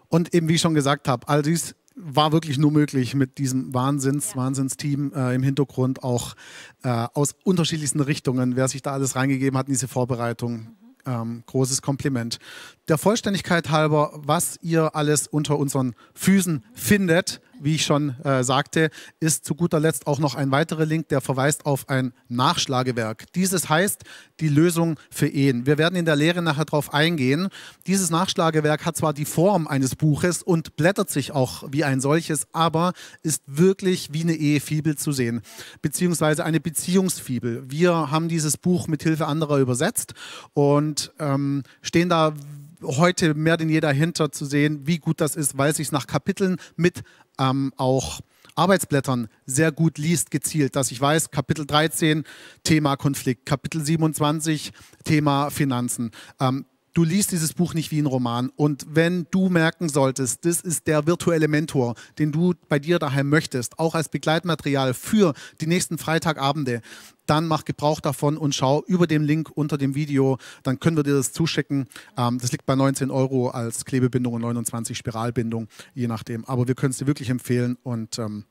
Und 0.09 0.35
eben 0.35 0.47
wie 0.49 0.53
ich 0.53 0.61
schon 0.61 0.75
gesagt 0.75 1.07
habe, 1.07 1.27
all 1.27 1.41
dies 1.41 1.73
war 1.95 2.31
wirklich 2.31 2.57
nur 2.57 2.71
möglich 2.71 3.15
mit 3.15 3.37
diesem 3.37 3.73
Wahnsinns, 3.73 4.31
ja. 4.31 4.37
Wahnsinnsteam 4.37 5.13
äh, 5.13 5.33
im 5.33 5.43
Hintergrund, 5.43 6.03
auch 6.03 6.35
äh, 6.83 6.89
aus 6.89 7.35
unterschiedlichsten 7.43 8.01
Richtungen, 8.01 8.55
wer 8.55 8.67
sich 8.67 8.81
da 8.81 8.91
alles 8.91 9.15
reingegeben 9.15 9.57
hat 9.57 9.67
in 9.67 9.73
diese 9.73 9.87
Vorbereitung. 9.87 10.53
Mhm. 10.53 10.67
Ähm, 11.07 11.43
großes 11.45 11.81
Kompliment. 11.81 12.39
Der 12.87 12.99
Vollständigkeit 12.99 13.71
halber, 13.71 14.11
was 14.13 14.59
ihr 14.61 14.95
alles 14.95 15.25
unter 15.25 15.57
unseren 15.57 15.95
Füßen 16.13 16.63
findet, 16.75 17.41
wie 17.59 17.73
ich 17.73 17.83
schon 17.83 18.09
äh, 18.23 18.43
sagte, 18.43 18.91
ist 19.19 19.43
zu 19.43 19.55
guter 19.55 19.79
Letzt 19.79 20.05
auch 20.05 20.19
noch 20.19 20.35
ein 20.35 20.51
weiterer 20.51 20.85
Link, 20.85 21.07
der 21.07 21.19
verweist 21.19 21.65
auf 21.65 21.89
ein 21.89 22.13
Nachschlagewerk. 22.27 23.25
Dieses 23.33 23.69
heißt 23.69 24.03
die 24.39 24.49
Lösung 24.49 24.99
für 25.09 25.27
Ehen. 25.27 25.65
Wir 25.65 25.79
werden 25.79 25.95
in 25.95 26.05
der 26.05 26.15
Lehre 26.15 26.43
nachher 26.43 26.65
darauf 26.65 26.93
eingehen. 26.93 27.47
Dieses 27.87 28.11
Nachschlagewerk 28.11 28.85
hat 28.85 28.97
zwar 28.97 29.13
die 29.13 29.25
Form 29.25 29.67
eines 29.67 29.95
Buches 29.95 30.43
und 30.43 30.75
blättert 30.75 31.09
sich 31.09 31.31
auch 31.31 31.63
wie 31.71 31.83
ein 31.83 32.01
solches, 32.01 32.45
aber 32.53 32.93
ist 33.23 33.41
wirklich 33.47 34.13
wie 34.13 34.21
eine 34.21 34.35
Ehefibel 34.35 34.95
zu 34.95 35.11
sehen, 35.11 35.41
beziehungsweise 35.81 36.45
eine 36.45 36.59
Beziehungsfibel. 36.59 37.63
Wir 37.67 38.11
haben 38.11 38.29
dieses 38.29 38.57
Buch 38.57 38.87
mit 38.87 39.01
Hilfe 39.01 39.25
anderer 39.25 39.57
übersetzt 39.57 40.13
und 40.53 41.13
ähm, 41.19 41.63
stehen 41.81 42.09
da 42.09 42.35
heute 42.81 43.33
mehr 43.33 43.57
denn 43.57 43.69
je 43.69 43.79
dahinter 43.79 44.31
zu 44.31 44.45
sehen, 44.45 44.81
wie 44.85 44.99
gut 44.99 45.21
das 45.21 45.35
ist, 45.35 45.57
weil 45.57 45.71
es 45.71 45.77
sich 45.77 45.91
nach 45.91 46.07
Kapiteln 46.07 46.57
mit 46.75 47.03
ähm, 47.39 47.73
auch 47.77 48.21
Arbeitsblättern 48.55 49.27
sehr 49.45 49.71
gut 49.71 49.97
liest, 49.97 50.31
gezielt, 50.31 50.75
dass 50.75 50.91
ich 50.91 50.99
weiß, 50.99 51.31
Kapitel 51.31 51.65
13, 51.65 52.23
Thema 52.63 52.95
Konflikt, 52.95 53.45
Kapitel 53.45 53.83
27, 53.83 54.71
Thema 55.03 55.49
Finanzen. 55.49 56.11
Ähm, 56.39 56.65
du 56.93 57.03
liest 57.03 57.33
dieses 57.33 57.53
Buch 57.53 57.73
nicht 57.73 57.91
wie 57.91 57.99
ein 57.99 58.05
Roman. 58.05 58.49
Und 58.55 58.85
wenn 58.89 59.27
du 59.29 59.49
merken 59.49 59.89
solltest, 59.89 60.45
das 60.45 60.61
ist 60.61 60.87
der 60.87 61.05
virtuelle 61.05 61.47
Mentor, 61.47 61.95
den 62.17 62.31
du 62.31 62.53
bei 62.69 62.79
dir 62.79 62.97
daheim 62.97 63.29
möchtest, 63.29 63.77
auch 63.77 63.93
als 63.93 64.09
Begleitmaterial 64.09 64.93
für 64.93 65.33
die 65.61 65.67
nächsten 65.67 65.97
Freitagabende, 65.97 66.81
dann 67.25 67.47
mach 67.47 67.65
Gebrauch 67.65 67.99
davon 67.99 68.37
und 68.37 68.53
schau 68.53 68.83
über 68.83 69.07
den 69.07 69.23
Link 69.23 69.49
unter 69.53 69.77
dem 69.77 69.95
Video. 69.95 70.37
Dann 70.63 70.79
können 70.79 70.97
wir 70.97 71.03
dir 71.03 71.15
das 71.15 71.31
zuschicken. 71.31 71.87
Ähm, 72.17 72.39
das 72.39 72.51
liegt 72.51 72.65
bei 72.65 72.75
19 72.75 73.11
Euro 73.11 73.49
als 73.49 73.85
Klebebindung 73.85 74.33
und 74.33 74.41
29 74.41 74.97
Spiralbindung, 74.97 75.67
je 75.93 76.07
nachdem. 76.07 76.45
Aber 76.45 76.67
wir 76.67 76.75
können 76.75 76.91
es 76.91 76.97
dir 76.97 77.07
wirklich 77.07 77.29
empfehlen. 77.29 77.77
Und 77.83 78.19
ähm, 78.19 78.45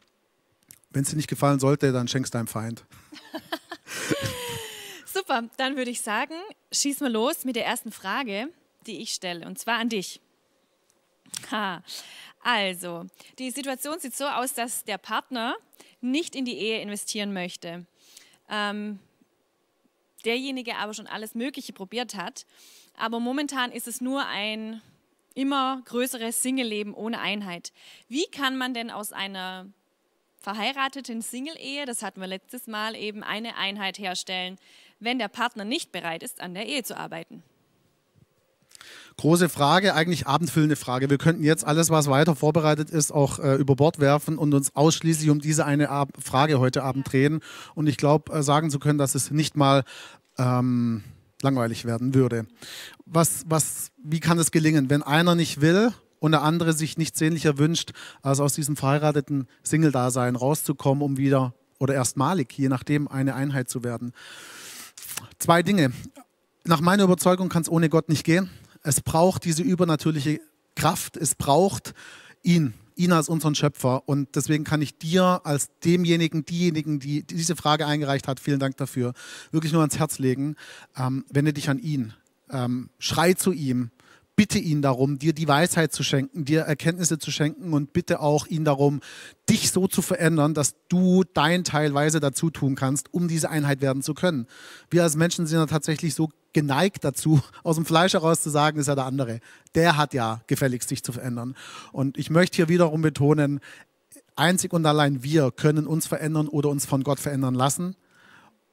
wenn 0.90 1.02
es 1.02 1.10
dir 1.10 1.16
nicht 1.16 1.28
gefallen 1.28 1.60
sollte, 1.60 1.92
dann 1.92 2.08
schenkst 2.08 2.34
deinem 2.34 2.46
Feind. 2.46 2.84
Super, 5.06 5.44
dann 5.56 5.76
würde 5.76 5.90
ich 5.90 6.00
sagen, 6.00 6.34
schieß 6.72 7.00
mal 7.00 7.12
los 7.12 7.44
mit 7.44 7.56
der 7.56 7.66
ersten 7.66 7.92
Frage, 7.92 8.48
die 8.86 9.00
ich 9.00 9.10
stelle, 9.12 9.46
und 9.46 9.58
zwar 9.58 9.78
an 9.78 9.88
dich. 9.88 10.20
Ha. 11.50 11.82
Also, 12.42 13.06
die 13.38 13.50
Situation 13.50 13.98
sieht 14.00 14.14
so 14.14 14.24
aus, 14.24 14.54
dass 14.54 14.84
der 14.84 14.98
Partner 14.98 15.54
nicht 16.00 16.34
in 16.34 16.44
die 16.44 16.58
Ehe 16.58 16.80
investieren 16.82 17.32
möchte 17.32 17.86
ähm, 18.49 18.99
derjenige 20.25 20.76
aber 20.76 20.94
schon 20.94 21.06
alles 21.06 21.35
Mögliche 21.35 21.73
probiert 21.73 22.14
hat. 22.14 22.46
Aber 22.96 23.20
momentan 23.20 23.73
ist 23.73 23.88
es 23.88 24.00
nur 24.00 24.26
ein 24.26 24.81
immer 25.35 25.82
größeres 25.87 26.43
Single-Leben 26.43 26.94
ohne 26.94 27.20
Einheit. 27.20 27.73
Wie 28.08 28.26
kann 28.26 28.56
man 28.56 28.73
denn 28.73 28.91
aus 28.91 29.12
einer 29.12 29.67
verheirateten 30.38 31.23
Single-Ehe, 31.23 31.87
das 31.87 32.02
hatten 32.02 32.20
wir 32.20 32.29
letztes 32.29 32.67
Mal, 32.67 32.94
eben 32.94 33.22
eine 33.22 33.56
Einheit 33.56 33.98
herstellen, 33.98 34.58
wenn 35.01 35.19
der 35.19 35.29
Partner 35.29 35.65
nicht 35.65 35.91
bereit 35.91 36.22
ist, 36.22 36.41
an 36.41 36.55
der 36.55 36.67
Ehe 36.67 36.84
zu 36.84 36.96
arbeiten? 36.96 37.43
Große 39.16 39.48
Frage, 39.48 39.94
eigentlich 39.94 40.26
abendfüllende 40.26 40.74
Frage. 40.76 41.08
Wir 41.08 41.18
könnten 41.18 41.44
jetzt 41.44 41.64
alles, 41.64 41.88
was 41.88 42.08
weiter 42.08 42.34
vorbereitet 42.34 42.90
ist, 42.90 43.12
auch 43.12 43.38
äh, 43.38 43.54
über 43.54 43.76
Bord 43.76 44.00
werfen 44.00 44.38
und 44.38 44.52
uns 44.54 44.74
ausschließlich 44.74 45.30
um 45.30 45.40
diese 45.40 45.64
eine 45.64 45.88
Ab 45.88 46.10
Frage 46.20 46.58
heute 46.58 46.82
Abend 46.82 47.10
drehen. 47.10 47.40
Und 47.74 47.86
ich 47.86 47.96
glaube, 47.96 48.32
äh, 48.32 48.42
sagen 48.42 48.70
zu 48.70 48.80
können, 48.80 48.98
dass 48.98 49.14
es 49.14 49.30
nicht 49.30 49.56
mal 49.56 49.84
ähm, 50.36 51.04
langweilig 51.42 51.84
werden 51.84 52.14
würde. 52.14 52.46
Was, 53.06 53.44
was, 53.46 53.92
wie 54.02 54.20
kann 54.20 54.38
es 54.38 54.50
gelingen, 54.50 54.90
wenn 54.90 55.02
einer 55.02 55.36
nicht 55.36 55.60
will 55.60 55.92
und 56.18 56.32
der 56.32 56.42
andere 56.42 56.72
sich 56.72 56.98
nichts 56.98 57.18
sehnlicher 57.18 57.56
wünscht, 57.56 57.92
als 58.22 58.40
aus 58.40 58.54
diesem 58.54 58.76
verheirateten 58.76 59.46
Single-Dasein 59.62 60.34
rauszukommen, 60.34 61.02
um 61.04 61.16
wieder 61.16 61.54
oder 61.78 61.94
erstmalig, 61.94 62.52
je 62.58 62.68
nachdem, 62.68 63.06
eine 63.06 63.36
Einheit 63.36 63.68
zu 63.68 63.84
werden? 63.84 64.12
Zwei 65.38 65.62
Dinge. 65.62 65.92
Nach 66.64 66.80
meiner 66.80 67.04
Überzeugung 67.04 67.48
kann 67.48 67.62
es 67.62 67.68
ohne 67.68 67.88
Gott 67.88 68.08
nicht 68.08 68.24
gehen. 68.24 68.50
Es 68.84 69.00
braucht 69.00 69.44
diese 69.44 69.62
übernatürliche 69.62 70.41
Kraft. 70.76 71.17
Es 71.17 71.34
braucht 71.34 71.94
ihn, 72.43 72.74
ihn 72.94 73.10
als 73.10 73.29
unseren 73.29 73.56
Schöpfer. 73.56 74.08
Und 74.08 74.36
deswegen 74.36 74.62
kann 74.62 74.81
ich 74.81 74.96
dir 74.96 75.41
als 75.43 75.70
demjenigen, 75.84 76.44
diejenigen, 76.44 77.00
die 77.00 77.24
diese 77.24 77.56
Frage 77.56 77.86
eingereicht 77.86 78.29
hat, 78.29 78.38
vielen 78.38 78.60
Dank 78.60 78.76
dafür, 78.76 79.14
wirklich 79.50 79.72
nur 79.72 79.81
ans 79.81 79.98
Herz 79.98 80.20
legen. 80.20 80.55
Ähm, 80.96 81.24
wende 81.31 81.53
dich 81.53 81.69
an 81.69 81.79
ihn. 81.79 82.12
Ähm, 82.50 82.91
schrei 82.98 83.34
zu 83.34 83.50
ihm 83.50 83.91
bitte 84.36 84.58
ihn 84.58 84.82
darum, 84.82 85.19
dir 85.19 85.32
die 85.32 85.48
Weisheit 85.48 85.93
zu 85.93 86.03
schenken, 86.03 86.44
dir 86.44 86.62
Erkenntnisse 86.62 87.19
zu 87.19 87.31
schenken 87.31 87.72
und 87.72 87.93
bitte 87.93 88.20
auch 88.20 88.46
ihn 88.46 88.64
darum, 88.64 89.00
dich 89.48 89.70
so 89.70 89.86
zu 89.86 90.03
verändern, 90.03 90.55
dass 90.55 90.74
du 90.88 91.24
dein 91.34 91.64
Teilweise 91.64 92.20
dazu 92.20 92.50
tun 92.50 92.74
kannst, 92.74 93.12
um 93.12 93.29
diese 93.29 93.50
Einheit 93.50 93.81
werden 93.81 94.03
zu 94.03 94.14
können. 94.14 94.46
Wir 94.91 95.03
als 95.03 95.17
Menschen 95.17 95.46
sind 95.46 95.58
ja 95.58 95.67
tatsächlich 95.67 96.14
so 96.14 96.31
geneigt 96.55 97.05
dazu, 97.05 97.43
aus 97.63 97.77
dem 97.77 97.84
Fleisch 97.84 98.15
heraus 98.15 98.43
zu 98.43 98.49
sagen, 98.49 98.79
ist 98.79 98.87
ja 98.87 98.94
der 98.94 99.05
andere. 99.05 99.41
Der 99.75 99.99
hat 99.99 100.15
ja 100.15 100.41
gefälligst 100.46 100.89
sich 100.89 101.05
zu 101.05 101.13
verändern. 101.13 101.55
Und 101.93 102.17
ich 102.17 102.31
möchte 102.31 102.56
hier 102.56 102.69
wiederum 102.70 103.03
betonen, 103.03 103.61
einzig 104.37 104.73
und 104.73 104.87
allein 104.87 105.23
wir 105.23 105.51
können 105.51 105.87
uns 105.87 106.06
verändern 106.06 106.49
oder 106.49 106.70
uns 106.70 106.87
von 106.87 107.03
Gott 107.03 107.20
verändern 107.20 107.55
lassen. 107.55 107.96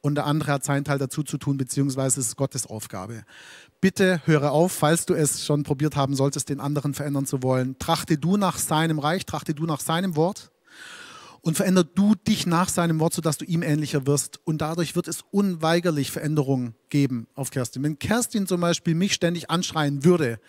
und 0.04 0.16
der 0.16 0.26
andere 0.26 0.54
hat 0.54 0.64
seinen 0.64 0.84
Teil 0.84 0.98
dazu 0.98 1.22
zu 1.22 1.38
tun, 1.38 1.58
beziehungsweise 1.58 2.20
es 2.20 2.30
ist 2.30 2.36
Gottes 2.36 2.66
Aufgabe. 2.66 3.24
Bitte 3.82 4.22
höre 4.26 4.52
auf, 4.52 4.72
falls 4.72 5.06
du 5.06 5.14
es 5.14 5.46
schon 5.46 5.62
probiert 5.62 5.96
haben 5.96 6.16
solltest, 6.16 6.50
den 6.50 6.60
anderen 6.60 6.96
verändern 6.96 7.28
zu 7.28 7.44
wollen. 7.44 7.78
Trachte 7.78 8.18
du 8.18 8.36
nach 8.36 8.58
seinem 8.58 8.98
Reich, 8.98 9.28
trachte 9.28 9.54
du 9.54 9.68
nach 9.68 9.80
seinem 9.80 10.16
Wort 10.16 10.51
und 11.42 11.58
veränder 11.58 11.84
du 11.84 12.16
dich 12.16 12.46
nach 12.46 12.70
seinem 12.70 13.00
Wort, 13.00 13.14
sodass 13.14 13.38
du 13.38 13.46
ihm 13.46 13.64
ähnlicher 13.64 14.06
wirst. 14.06 14.40
Und 14.44 14.60
dadurch 14.62 14.96
wird 14.96 15.08
es 15.08 15.24
unweigerlich 15.32 16.12
Veränderungen 16.12 16.76
geben 16.90 17.28
auf 17.36 17.50
Kerstin. 17.50 17.84
Wenn 17.84 18.00
Kerstin 18.00 18.48
zum 18.48 18.62
Beispiel 18.62 18.96
mich 18.96 19.14
ständig 19.14 19.50
anschreien 19.50 20.04
würde 20.04 20.40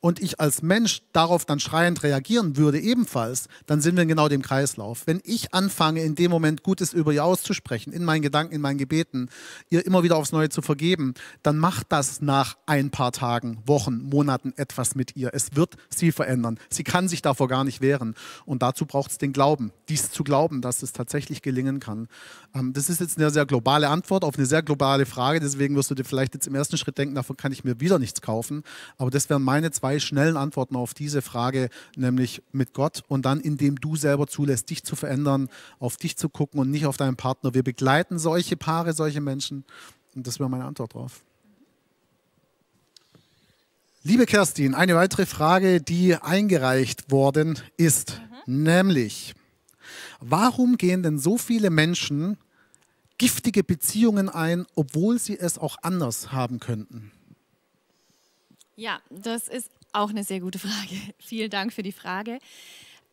und 0.00 0.20
ich 0.20 0.40
als 0.40 0.62
Mensch 0.62 1.02
darauf 1.12 1.44
dann 1.44 1.58
schreiend 1.58 2.02
reagieren 2.02 2.56
würde 2.56 2.78
ebenfalls, 2.78 3.48
dann 3.66 3.80
sind 3.80 3.96
wir 3.96 4.02
in 4.02 4.08
genau 4.08 4.28
dem 4.28 4.42
Kreislauf. 4.42 5.06
Wenn 5.06 5.20
ich 5.24 5.54
anfange, 5.54 6.02
in 6.02 6.14
dem 6.14 6.30
Moment 6.30 6.62
Gutes 6.62 6.92
über 6.92 7.12
ihr 7.12 7.24
auszusprechen, 7.24 7.92
in 7.92 8.04
meinen 8.04 8.22
Gedanken, 8.22 8.54
in 8.54 8.60
meinen 8.60 8.78
Gebeten, 8.78 9.28
ihr 9.70 9.84
immer 9.86 10.02
wieder 10.02 10.16
aufs 10.16 10.32
Neue 10.32 10.48
zu 10.48 10.62
vergeben, 10.62 11.14
dann 11.42 11.58
macht 11.58 11.86
das 11.90 12.20
nach 12.20 12.56
ein 12.66 12.90
paar 12.90 13.12
Tagen, 13.12 13.58
Wochen, 13.66 14.02
Monaten 14.02 14.52
etwas 14.56 14.94
mit 14.94 15.16
ihr. 15.16 15.30
Es 15.32 15.56
wird 15.56 15.76
sie 15.88 16.12
verändern. 16.12 16.58
Sie 16.68 16.84
kann 16.84 17.08
sich 17.08 17.22
davor 17.22 17.48
gar 17.48 17.64
nicht 17.64 17.80
wehren. 17.80 18.14
Und 18.44 18.62
dazu 18.62 18.86
braucht 18.86 19.10
es 19.10 19.18
den 19.18 19.32
Glauben, 19.32 19.72
dies 19.88 20.10
zu 20.10 20.24
glauben, 20.24 20.60
dass 20.60 20.82
es 20.82 20.92
tatsächlich 20.92 21.42
gelingen 21.42 21.80
kann. 21.80 22.08
Ähm, 22.54 22.72
das 22.72 22.90
ist 22.90 23.00
jetzt 23.00 23.18
eine 23.18 23.30
sehr 23.30 23.46
globale 23.46 23.88
Antwort 23.88 24.24
auf 24.24 24.36
eine 24.36 24.46
sehr 24.46 24.62
globale 24.62 25.06
Frage. 25.06 25.40
Deswegen 25.40 25.74
wirst 25.74 25.90
du 25.90 25.94
dir 25.94 26.04
vielleicht 26.04 26.34
jetzt 26.34 26.46
im 26.46 26.54
ersten 26.54 26.76
Schritt 26.76 26.98
denken, 26.98 27.14
davon 27.14 27.36
kann 27.36 27.52
ich 27.52 27.64
mir 27.64 27.80
wieder 27.80 27.98
nichts 27.98 28.20
kaufen. 28.20 28.62
Aber 28.98 29.10
das 29.10 29.30
wären 29.30 29.42
meine 29.42 29.70
zwei 29.70 29.85
zwei 29.86 30.00
schnellen 30.00 30.36
Antworten 30.36 30.74
auf 30.74 30.94
diese 30.94 31.22
Frage, 31.22 31.68
nämlich 31.94 32.42
mit 32.50 32.72
Gott 32.72 33.04
und 33.06 33.24
dann, 33.24 33.38
indem 33.38 33.78
du 33.80 33.94
selber 33.94 34.26
zulässt, 34.26 34.68
dich 34.68 34.82
zu 34.82 34.96
verändern, 34.96 35.48
auf 35.78 35.96
dich 35.96 36.16
zu 36.16 36.28
gucken 36.28 36.58
und 36.58 36.72
nicht 36.72 36.86
auf 36.86 36.96
deinen 36.96 37.14
Partner. 37.14 37.54
Wir 37.54 37.62
begleiten 37.62 38.18
solche 38.18 38.56
Paare, 38.56 38.94
solche 38.94 39.20
Menschen 39.20 39.64
und 40.16 40.26
das 40.26 40.40
wäre 40.40 40.50
meine 40.50 40.64
Antwort 40.64 40.94
drauf. 40.94 41.22
Liebe 44.02 44.26
Kerstin, 44.26 44.74
eine 44.74 44.96
weitere 44.96 45.24
Frage, 45.24 45.80
die 45.80 46.16
eingereicht 46.16 47.12
worden 47.12 47.56
ist, 47.76 48.20
mhm. 48.46 48.64
nämlich, 48.64 49.34
warum 50.18 50.78
gehen 50.78 51.04
denn 51.04 51.20
so 51.20 51.38
viele 51.38 51.70
Menschen 51.70 52.38
giftige 53.18 53.62
Beziehungen 53.62 54.28
ein, 54.28 54.66
obwohl 54.74 55.20
sie 55.20 55.38
es 55.38 55.58
auch 55.58 55.76
anders 55.82 56.32
haben 56.32 56.58
könnten? 56.58 57.12
Ja, 58.78 59.00
das 59.08 59.48
ist 59.48 59.70
auch 59.92 60.10
eine 60.10 60.24
sehr 60.24 60.40
gute 60.40 60.58
Frage. 60.58 60.96
Vielen 61.18 61.50
Dank 61.50 61.72
für 61.72 61.82
die 61.82 61.92
Frage. 61.92 62.38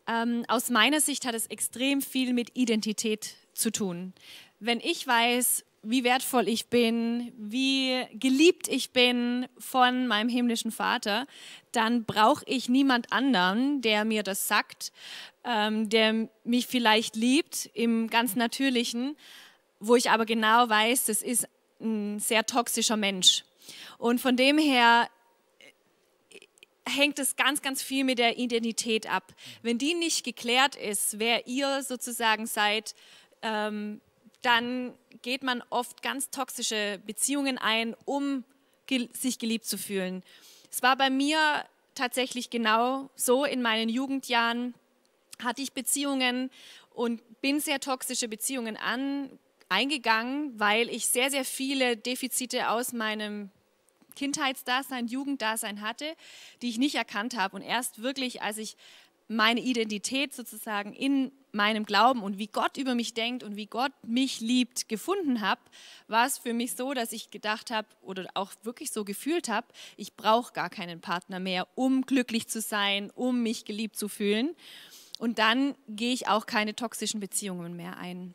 Ähm, 0.08 0.46
aus 0.48 0.70
meiner 0.70 1.00
Sicht 1.00 1.26
hat 1.26 1.36
es 1.36 1.48
extrem 1.48 2.02
viel 2.02 2.34
mit 2.34 2.52
Identität 2.56 3.36
zu 3.54 3.72
tun. 3.72 4.14
Wenn 4.60 4.80
ich 4.80 5.06
weiß, 5.08 5.64
wie 5.84 6.06
wertvoll 6.06 6.48
ich 6.48 6.68
bin, 6.68 7.34
wie 7.38 8.06
geliebt 8.14 8.70
ich 8.70 8.92
bin 8.92 9.48
von 9.58 10.08
meinem 10.08 10.30
himmlischen 10.30 10.72
Vater, 10.72 11.28
dann 11.74 12.06
brauche 12.06 12.44
ich 12.48 12.70
niemand 12.70 13.12
anderen, 13.12 13.82
der 13.82 14.06
mir 14.06 14.24
das 14.24 14.48
sagt, 14.48 14.94
ähm, 15.44 15.90
der 15.90 16.30
mich 16.46 16.68
vielleicht 16.68 17.18
liebt 17.18 17.70
im 17.74 18.10
ganz 18.10 18.36
Natürlichen, 18.36 19.18
wo 19.80 19.98
ich 19.98 20.10
aber 20.10 20.26
genau 20.26 20.70
weiß, 20.70 21.06
das 21.06 21.22
ist 21.22 21.48
ein 21.82 22.20
sehr 22.20 22.46
toxischer 22.46 22.96
Mensch. 22.96 23.44
Und 23.98 24.22
von 24.22 24.38
dem 24.38 24.58
her 24.58 25.10
hängt 26.88 27.20
es 27.20 27.36
ganz, 27.36 27.62
ganz 27.62 27.82
viel 27.82 28.04
mit 28.04 28.20
der 28.20 28.38
Identität 28.38 29.10
ab. 29.10 29.34
Wenn 29.62 29.78
die 29.78 29.94
nicht 29.94 30.24
geklärt 30.24 30.76
ist, 30.76 31.20
wer 31.20 31.48
ihr 31.48 31.84
sozusagen 31.84 32.46
seid, 32.46 32.96
ähm, 33.42 34.02
dann 34.42 34.94
geht 35.22 35.44
man 35.44 35.64
oft 35.70 36.02
ganz 36.02 36.30
toxische 36.30 37.00
Beziehungen 37.06 37.58
ein, 37.58 37.96
um 38.06 38.44
ge 38.86 39.10
sich 39.14 39.40
geliebt 39.40 39.66
zu 39.66 39.78
fühlen. 39.78 40.24
Es 40.70 40.82
war 40.82 40.98
bei 40.98 41.10
mir 41.10 41.38
tatsächlich 41.96 42.50
genau 42.50 43.10
so 43.16 43.46
in 43.46 43.62
meinen 43.62 43.90
Jugendjahren, 43.90 44.74
hatte 45.42 45.62
ich 45.62 45.74
Beziehungen 45.74 46.50
und 46.94 47.22
bin 47.42 47.60
sehr 47.60 47.80
toxische 47.80 48.28
Beziehungen 48.28 48.78
an, 48.78 49.30
eingegangen, 49.70 50.60
weil 50.60 50.90
ich 50.90 51.08
sehr, 51.08 51.32
sehr 51.32 51.46
viele 51.46 51.98
Defizite 51.98 52.70
aus 52.70 52.94
meinem 52.94 53.50
Kindheitsdasein, 54.16 55.08
Jugenddasein 55.08 55.82
hatte, 55.82 56.16
die 56.62 56.70
ich 56.70 56.78
nicht 56.78 56.96
erkannt 56.96 57.36
habe. 57.38 57.56
Und 57.56 57.62
erst 57.62 58.02
wirklich, 58.02 58.42
als 58.42 58.58
ich 58.58 58.78
meine 59.28 59.62
Identität 59.62 60.34
sozusagen 60.34 60.94
in 60.94 61.32
meinem 61.52 61.86
Glauben 61.86 62.24
und 62.24 62.38
wie 62.40 62.48
Gott 62.48 62.78
über 62.78 62.96
mich 62.96 63.14
denkt 63.14 63.44
und 63.44 63.56
wie 63.56 63.68
Gott 63.68 63.92
mich 64.04 64.42
liebt 64.42 64.90
gefunden 64.90 65.42
habe, 65.42 65.62
war 66.08 66.26
es 66.26 66.38
für 66.38 66.54
mich 66.54 66.74
so, 66.74 66.94
dass 66.94 67.12
ich 67.12 67.30
gedacht 67.30 67.72
habe 67.72 67.88
oder 68.02 68.26
auch 68.34 68.52
wirklich 68.64 68.92
so 68.92 69.06
gefühlt 69.06 69.50
habe, 69.50 69.68
ich 69.96 70.16
brauche 70.16 70.52
gar 70.54 70.70
keinen 70.70 71.00
Partner 71.00 71.40
mehr, 71.40 71.68
um 71.76 72.02
glücklich 72.06 72.48
zu 72.48 72.60
sein, 72.60 73.12
um 73.12 73.44
mich 73.44 73.66
geliebt 73.66 73.98
zu 73.98 74.10
fühlen. 74.10 74.56
Und 75.20 75.40
dann 75.40 75.76
gehe 75.88 76.14
ich 76.14 76.28
auch 76.28 76.48
keine 76.48 76.76
toxischen 76.76 77.20
Beziehungen 77.20 77.76
mehr 77.76 77.98
ein. 77.98 78.34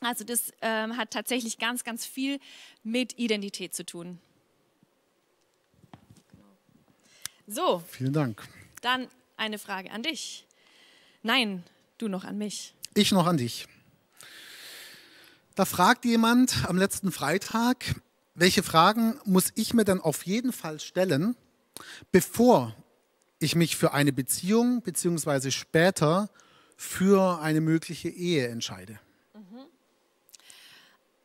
Also 0.00 0.24
das 0.24 0.52
ähm, 0.62 0.96
hat 0.96 1.10
tatsächlich 1.10 1.58
ganz, 1.58 1.84
ganz 1.84 2.04
viel 2.06 2.40
mit 2.82 3.18
Identität 3.18 3.74
zu 3.74 3.84
tun. 3.84 4.18
So. 7.46 7.82
Vielen 7.88 8.12
Dank. 8.12 8.42
Dann 8.80 9.08
eine 9.36 9.58
Frage 9.58 9.90
an 9.90 10.02
dich. 10.02 10.46
Nein, 11.22 11.64
du 11.98 12.08
noch 12.08 12.24
an 12.24 12.38
mich. 12.38 12.74
Ich 12.94 13.12
noch 13.12 13.26
an 13.26 13.36
dich. 13.36 13.66
Da 15.54 15.64
fragt 15.64 16.04
jemand 16.04 16.68
am 16.68 16.76
letzten 16.76 17.12
Freitag, 17.12 18.00
welche 18.34 18.62
Fragen 18.62 19.18
muss 19.24 19.52
ich 19.54 19.74
mir 19.74 19.84
denn 19.84 20.00
auf 20.00 20.26
jeden 20.26 20.52
Fall 20.52 20.80
stellen, 20.80 21.36
bevor 22.10 22.74
ich 23.38 23.54
mich 23.54 23.76
für 23.76 23.92
eine 23.92 24.12
Beziehung 24.12 24.82
bzw. 24.82 25.50
später 25.50 26.28
für 26.76 27.40
eine 27.40 27.60
mögliche 27.60 28.08
Ehe 28.08 28.48
entscheide? 28.48 28.98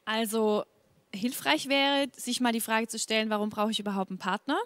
Also 0.05 0.65
hilfreich 1.13 1.69
wäre, 1.69 2.07
sich 2.15 2.39
mal 2.39 2.51
die 2.51 2.61
Frage 2.61 2.87
zu 2.87 2.99
stellen, 2.99 3.29
warum 3.29 3.49
brauche 3.49 3.71
ich 3.71 3.79
überhaupt 3.79 4.11
einen 4.11 4.19
Partner? 4.19 4.59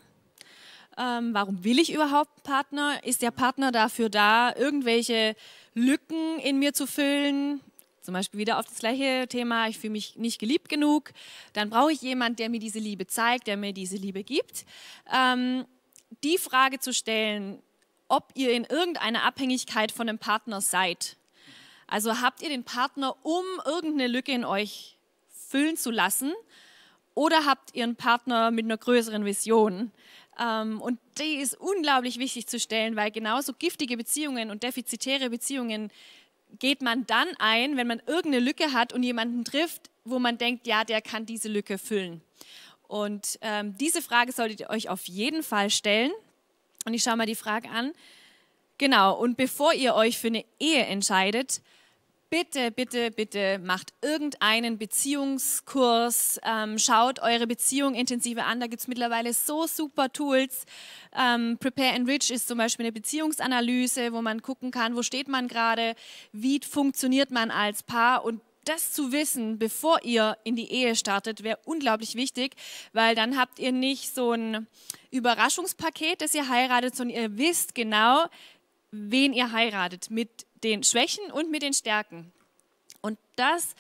Ähm, 0.98 1.34
warum 1.34 1.64
will 1.64 1.80
ich 1.80 1.94
überhaupt 1.94 2.32
einen 2.36 2.44
Partner? 2.44 3.04
Ist 3.04 3.22
der 3.22 3.32
Partner 3.32 3.72
dafür 3.72 4.10
da, 4.10 4.56
irgendwelche 4.56 5.36
Lücken 5.74 6.40
in 6.40 6.60
mir 6.60 6.74
zu 6.74 6.86
füllen? 6.86 7.62
Zum 8.02 8.14
Beispiel 8.14 8.40
wieder 8.40 8.60
auf 8.60 8.66
das 8.66 8.80
gleiche 8.80 9.28
Thema, 9.30 9.68
ich 9.70 9.80
fühle 9.80 9.94
mich 9.94 10.18
nicht 10.18 10.38
geliebt 10.38 10.68
genug. 10.68 11.12
Dann 11.54 11.70
brauche 11.70 11.94
ich 11.94 12.02
jemanden, 12.02 12.36
der 12.36 12.50
mir 12.50 12.60
diese 12.60 12.80
Liebe 12.80 13.08
zeigt, 13.08 13.48
der 13.48 13.56
mir 13.56 13.74
diese 13.74 13.96
Liebe 13.96 14.24
gibt. 14.24 14.66
Ähm, 15.12 15.66
die 16.24 16.38
Frage 16.38 16.80
zu 16.80 16.94
stellen, 16.94 17.64
ob 18.10 18.32
ihr 18.36 18.52
in 18.52 18.66
irgendeiner 18.66 19.24
Abhängigkeit 19.24 19.92
von 19.92 20.10
einem 20.10 20.20
Partner 20.20 20.62
seid. 20.62 21.16
Also 21.88 22.22
habt 22.22 22.42
ihr 22.42 22.50
den 22.50 22.64
Partner, 22.64 23.16
um 23.24 23.44
irgendeine 23.66 24.08
Lücke 24.08 24.34
in 24.34 24.46
euch 24.46 24.98
füllen 25.30 25.78
zu 25.78 25.90
lassen? 25.90 26.34
Oder 27.16 27.46
habt 27.46 27.74
ihr 27.74 27.84
einen 27.84 27.96
Partner 27.96 28.52
mit 28.52 28.66
einer 28.66 28.78
größeren 28.78 29.24
Vision? 29.24 29.92
Ähm, 30.40 30.82
und 30.82 31.00
die 31.20 31.36
ist 31.36 31.60
unglaublich 31.60 32.18
wichtig 32.18 32.48
zu 32.48 32.60
stellen, 32.60 32.96
weil 32.96 33.12
genauso 33.12 33.54
giftige 33.54 33.98
Beziehungen 33.98 34.52
und 34.52 34.64
defizitäre 34.64 35.30
Beziehungen 35.30 35.92
geht 36.60 36.82
man 36.82 37.06
dann 37.06 37.28
ein, 37.40 37.78
wenn 37.78 37.88
man 37.88 38.02
irgendeine 38.06 38.40
Lücke 38.40 38.74
hat 38.74 38.94
und 38.94 39.04
jemanden 39.04 39.44
trifft, 39.44 39.90
wo 40.06 40.20
man 40.20 40.38
denkt, 40.38 40.68
ja, 40.68 40.84
der 40.84 41.02
kann 41.02 41.26
diese 41.26 41.50
Lücke 41.50 41.78
füllen. 41.78 42.22
Und 42.88 43.40
ähm, 43.42 43.76
diese 43.78 44.02
Frage 44.02 44.32
solltet 44.32 44.60
ihr 44.60 44.70
euch 44.70 44.90
auf 44.90 45.06
jeden 45.06 45.42
Fall 45.44 45.70
stellen. 45.70 46.12
Und 46.86 46.94
ich 46.94 47.04
schaue 47.04 47.16
mal 47.16 47.26
die 47.26 47.36
Frage 47.36 47.70
an. 47.70 47.94
Genau, 48.78 49.18
und 49.18 49.38
bevor 49.38 49.74
ihr 49.74 49.96
euch 49.96 50.18
für 50.18 50.28
eine 50.28 50.46
Ehe 50.60 50.86
entscheidet, 50.86 51.62
bitte, 52.34 52.72
bitte, 52.72 53.12
bitte 53.12 53.60
macht 53.60 53.94
irgendeinen 54.02 54.80
Beziehungskurs, 54.80 56.40
ähm, 56.44 56.80
schaut 56.80 57.20
eure 57.20 57.46
Beziehung 57.46 57.94
intensiver 57.94 58.48
an. 58.48 58.60
Da 58.60 58.66
gibt 58.66 58.82
es 58.82 58.88
mittlerweile 58.88 59.34
so 59.34 59.68
super 59.68 60.12
Tools. 60.12 60.66
Ähm, 61.16 61.60
Prepare 61.60 61.94
and 61.94 62.10
Rich 62.10 62.32
ist 62.32 62.48
zum 62.48 62.58
Beispiel 62.58 62.88
eine 62.88 62.92
Beziehungsanalyse, 62.92 64.14
wo 64.14 64.24
man 64.24 64.42
gucken 64.42 64.72
kann, 64.72 64.96
wo 64.96 65.04
steht 65.04 65.28
man 65.28 65.48
gerade, 65.48 65.94
wie 66.32 66.60
funktioniert 66.60 67.30
man 67.30 67.52
als 67.52 67.84
Paar 67.84 68.26
und 68.26 68.42
das 68.66 68.94
zu 68.94 69.12
wissen, 69.12 69.60
bevor 69.60 70.04
ihr 70.04 70.36
in 70.44 70.56
die 70.56 70.72
Ehe 70.72 70.96
startet, 70.96 71.44
wäre 71.44 71.60
unglaublich 71.66 72.16
wichtig, 72.16 72.56
weil 72.94 73.14
dann 73.14 73.38
habt 73.38 73.60
ihr 73.60 73.72
nicht 73.72 74.12
so 74.12 74.32
ein 74.32 74.66
Überraschungspaket, 75.12 76.22
das 76.22 76.34
ihr 76.34 76.50
heiratet, 76.50 76.96
sondern 76.96 77.16
ihr 77.16 77.38
wisst 77.38 77.76
genau, 77.76 78.26
wen 78.90 79.34
ihr 79.34 79.52
heiratet, 79.52 80.10
mit 80.10 80.48
den 80.64 80.84
Schwächen 80.84 81.32
und 81.32 81.52
mit 81.52 81.62
den 81.62 81.74
Stärken. 81.74 82.32
Und 83.02 83.20
das, 83.36 83.76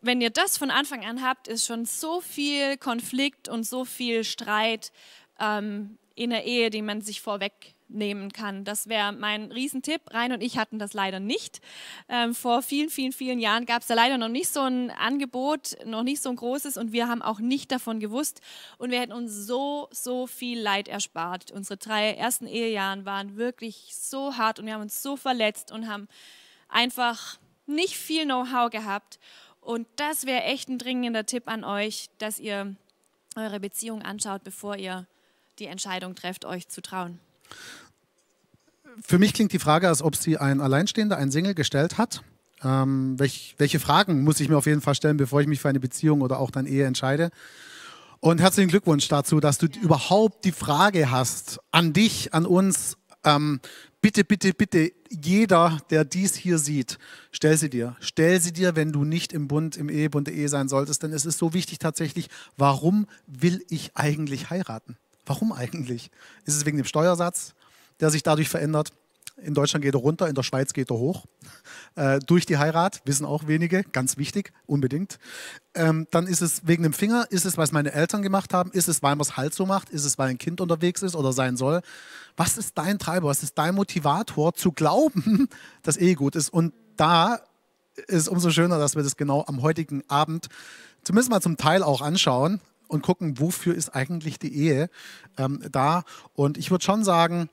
wenn 0.00 0.20
ihr 0.20 0.30
das 0.30 0.58
von 0.58 0.70
Anfang 0.70 1.04
an 1.04 1.22
habt, 1.22 1.48
ist 1.48 1.66
schon 1.66 1.84
so 1.84 2.20
viel 2.20 2.76
Konflikt 2.76 3.48
und 3.48 3.64
so 3.64 3.84
viel 3.84 4.24
Streit 4.24 4.92
ähm, 5.38 5.98
in 6.14 6.30
der 6.30 6.44
Ehe, 6.44 6.70
die 6.70 6.82
man 6.82 7.02
sich 7.02 7.20
vorweg 7.20 7.75
nehmen 7.88 8.32
kann. 8.32 8.64
Das 8.64 8.88
wäre 8.88 9.12
mein 9.12 9.52
Riesentipp. 9.52 10.02
Rein 10.12 10.32
und 10.32 10.42
ich 10.42 10.58
hatten 10.58 10.78
das 10.78 10.92
leider 10.92 11.20
nicht. 11.20 11.60
Ähm, 12.08 12.34
vor 12.34 12.62
vielen, 12.62 12.90
vielen, 12.90 13.12
vielen 13.12 13.38
Jahren 13.38 13.66
gab 13.66 13.82
es 13.82 13.88
da 13.88 13.94
leider 13.94 14.18
noch 14.18 14.28
nicht 14.28 14.48
so 14.48 14.60
ein 14.60 14.90
Angebot, 14.90 15.76
noch 15.84 16.02
nicht 16.02 16.22
so 16.22 16.30
ein 16.30 16.36
großes 16.36 16.76
und 16.76 16.92
wir 16.92 17.08
haben 17.08 17.22
auch 17.22 17.38
nicht 17.38 17.70
davon 17.70 18.00
gewusst 18.00 18.40
und 18.78 18.90
wir 18.90 19.00
hätten 19.00 19.12
uns 19.12 19.32
so, 19.32 19.88
so 19.90 20.26
viel 20.26 20.60
Leid 20.60 20.88
erspart. 20.88 21.50
Unsere 21.52 21.76
drei 21.76 22.12
ersten 22.12 22.46
Ehejahren 22.46 23.04
waren 23.04 23.36
wirklich 23.36 23.94
so 23.94 24.36
hart 24.36 24.58
und 24.58 24.66
wir 24.66 24.74
haben 24.74 24.82
uns 24.82 25.02
so 25.02 25.16
verletzt 25.16 25.72
und 25.72 25.88
haben 25.88 26.08
einfach 26.68 27.38
nicht 27.66 27.96
viel 27.96 28.24
Know-how 28.24 28.70
gehabt. 28.70 29.18
Und 29.60 29.86
das 29.96 30.26
wäre 30.26 30.44
echt 30.44 30.68
ein 30.68 30.78
dringender 30.78 31.26
Tipp 31.26 31.44
an 31.46 31.64
euch, 31.64 32.08
dass 32.18 32.38
ihr 32.38 32.76
eure 33.34 33.60
Beziehung 33.60 34.02
anschaut, 34.02 34.44
bevor 34.44 34.76
ihr 34.76 35.06
die 35.58 35.66
Entscheidung 35.66 36.14
trefft, 36.14 36.44
euch 36.44 36.68
zu 36.68 36.80
trauen. 36.80 37.18
Für 39.02 39.18
mich 39.18 39.34
klingt 39.34 39.52
die 39.52 39.58
Frage, 39.58 39.88
als 39.88 40.02
ob 40.02 40.16
sie 40.16 40.38
ein 40.38 40.60
Alleinstehender, 40.60 41.16
ein 41.16 41.30
Single 41.30 41.54
gestellt 41.54 41.98
hat. 41.98 42.22
Ähm, 42.64 43.18
welch, 43.18 43.54
welche 43.58 43.78
Fragen 43.78 44.24
muss 44.24 44.40
ich 44.40 44.48
mir 44.48 44.56
auf 44.56 44.66
jeden 44.66 44.80
Fall 44.80 44.94
stellen, 44.94 45.16
bevor 45.18 45.40
ich 45.40 45.46
mich 45.46 45.60
für 45.60 45.68
eine 45.68 45.80
Beziehung 45.80 46.22
oder 46.22 46.40
auch 46.40 46.50
dann 46.50 46.66
Ehe 46.66 46.86
entscheide? 46.86 47.30
Und 48.20 48.40
herzlichen 48.40 48.70
Glückwunsch 48.70 49.06
dazu, 49.08 49.40
dass 49.40 49.58
du 49.58 49.66
überhaupt 49.66 50.44
die 50.44 50.52
Frage 50.52 51.10
hast 51.10 51.60
an 51.70 51.92
dich, 51.92 52.32
an 52.32 52.46
uns. 52.46 52.96
Ähm, 53.24 53.60
bitte, 54.00 54.24
bitte, 54.24 54.54
bitte, 54.54 54.92
jeder, 55.10 55.78
der 55.90 56.04
dies 56.04 56.34
hier 56.34 56.58
sieht, 56.58 56.98
stell 57.30 57.56
sie 57.56 57.68
dir. 57.68 57.96
Stell 58.00 58.40
sie 58.40 58.52
dir, 58.52 58.74
wenn 58.74 58.92
du 58.92 59.04
nicht 59.04 59.32
im 59.32 59.48
Bund, 59.48 59.76
im 59.76 59.88
Ehebund 59.88 60.28
der 60.28 60.34
Ehe 60.34 60.48
sein 60.48 60.68
solltest. 60.68 61.02
Denn 61.02 61.12
es 61.12 61.26
ist 61.26 61.38
so 61.38 61.52
wichtig 61.52 61.78
tatsächlich, 61.78 62.28
warum 62.56 63.06
will 63.26 63.64
ich 63.68 63.90
eigentlich 63.94 64.48
heiraten? 64.48 64.96
Warum 65.26 65.52
eigentlich? 65.52 66.10
Ist 66.44 66.56
es 66.56 66.64
wegen 66.64 66.76
dem 66.76 66.86
Steuersatz, 66.86 67.54
der 68.00 68.10
sich 68.10 68.22
dadurch 68.22 68.48
verändert? 68.48 68.92
In 69.42 69.52
Deutschland 69.52 69.84
geht 69.84 69.94
er 69.94 70.00
runter, 70.00 70.28
in 70.28 70.34
der 70.34 70.42
Schweiz 70.42 70.72
geht 70.72 70.90
er 70.90 70.96
hoch. 70.96 71.26
Äh, 71.94 72.20
durch 72.20 72.46
die 72.46 72.56
Heirat, 72.56 73.02
wissen 73.04 73.26
auch 73.26 73.46
wenige, 73.48 73.82
ganz 73.84 74.16
wichtig, 74.16 74.52
unbedingt. 74.64 75.18
Ähm, 75.74 76.06
dann 76.10 76.26
ist 76.26 76.40
es 76.40 76.66
wegen 76.66 76.82
dem 76.82 76.94
Finger, 76.94 77.26
ist 77.30 77.44
es, 77.44 77.58
was 77.58 77.70
meine 77.70 77.92
Eltern 77.92 78.22
gemacht 78.22 78.54
haben, 78.54 78.70
ist 78.70 78.88
es, 78.88 79.02
weil 79.02 79.14
man 79.14 79.26
es 79.26 79.36
halt 79.36 79.52
so 79.52 79.66
macht, 79.66 79.90
ist 79.90 80.06
es, 80.06 80.16
weil 80.16 80.30
ein 80.30 80.38
Kind 80.38 80.62
unterwegs 80.62 81.02
ist 81.02 81.14
oder 81.14 81.34
sein 81.34 81.58
soll. 81.58 81.82
Was 82.36 82.56
ist 82.56 82.78
dein 82.78 82.98
Treiber, 82.98 83.28
was 83.28 83.42
ist 83.42 83.58
dein 83.58 83.74
Motivator 83.74 84.54
zu 84.54 84.72
glauben, 84.72 85.48
dass 85.82 85.98
Ehe 85.98 86.14
gut 86.14 86.34
ist? 86.34 86.48
Und 86.48 86.72
da 86.96 87.40
ist 88.06 88.22
es 88.22 88.28
umso 88.28 88.50
schöner, 88.50 88.78
dass 88.78 88.96
wir 88.96 89.02
das 89.02 89.16
genau 89.16 89.44
am 89.46 89.60
heutigen 89.60 90.02
Abend 90.08 90.48
zumindest 91.02 91.30
mal 91.30 91.42
zum 91.42 91.58
Teil 91.58 91.82
auch 91.82 92.00
anschauen 92.00 92.60
und 92.88 93.02
gucken, 93.02 93.38
wofür 93.40 93.74
ist 93.74 93.90
eigentlich 93.90 94.38
die 94.38 94.54
Ehe 94.54 94.90
ähm, 95.38 95.60
da. 95.70 96.04
Und 96.34 96.58
ich 96.58 96.70
würde 96.70 96.84
schon 96.84 97.04
sagen, 97.04 97.48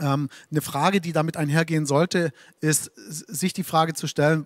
ähm, 0.00 0.28
eine 0.50 0.60
Frage, 0.60 1.00
die 1.00 1.12
damit 1.12 1.36
einhergehen 1.36 1.86
sollte, 1.86 2.32
ist, 2.60 2.90
sich 2.96 3.52
die 3.52 3.64
Frage 3.64 3.94
zu 3.94 4.06
stellen, 4.06 4.44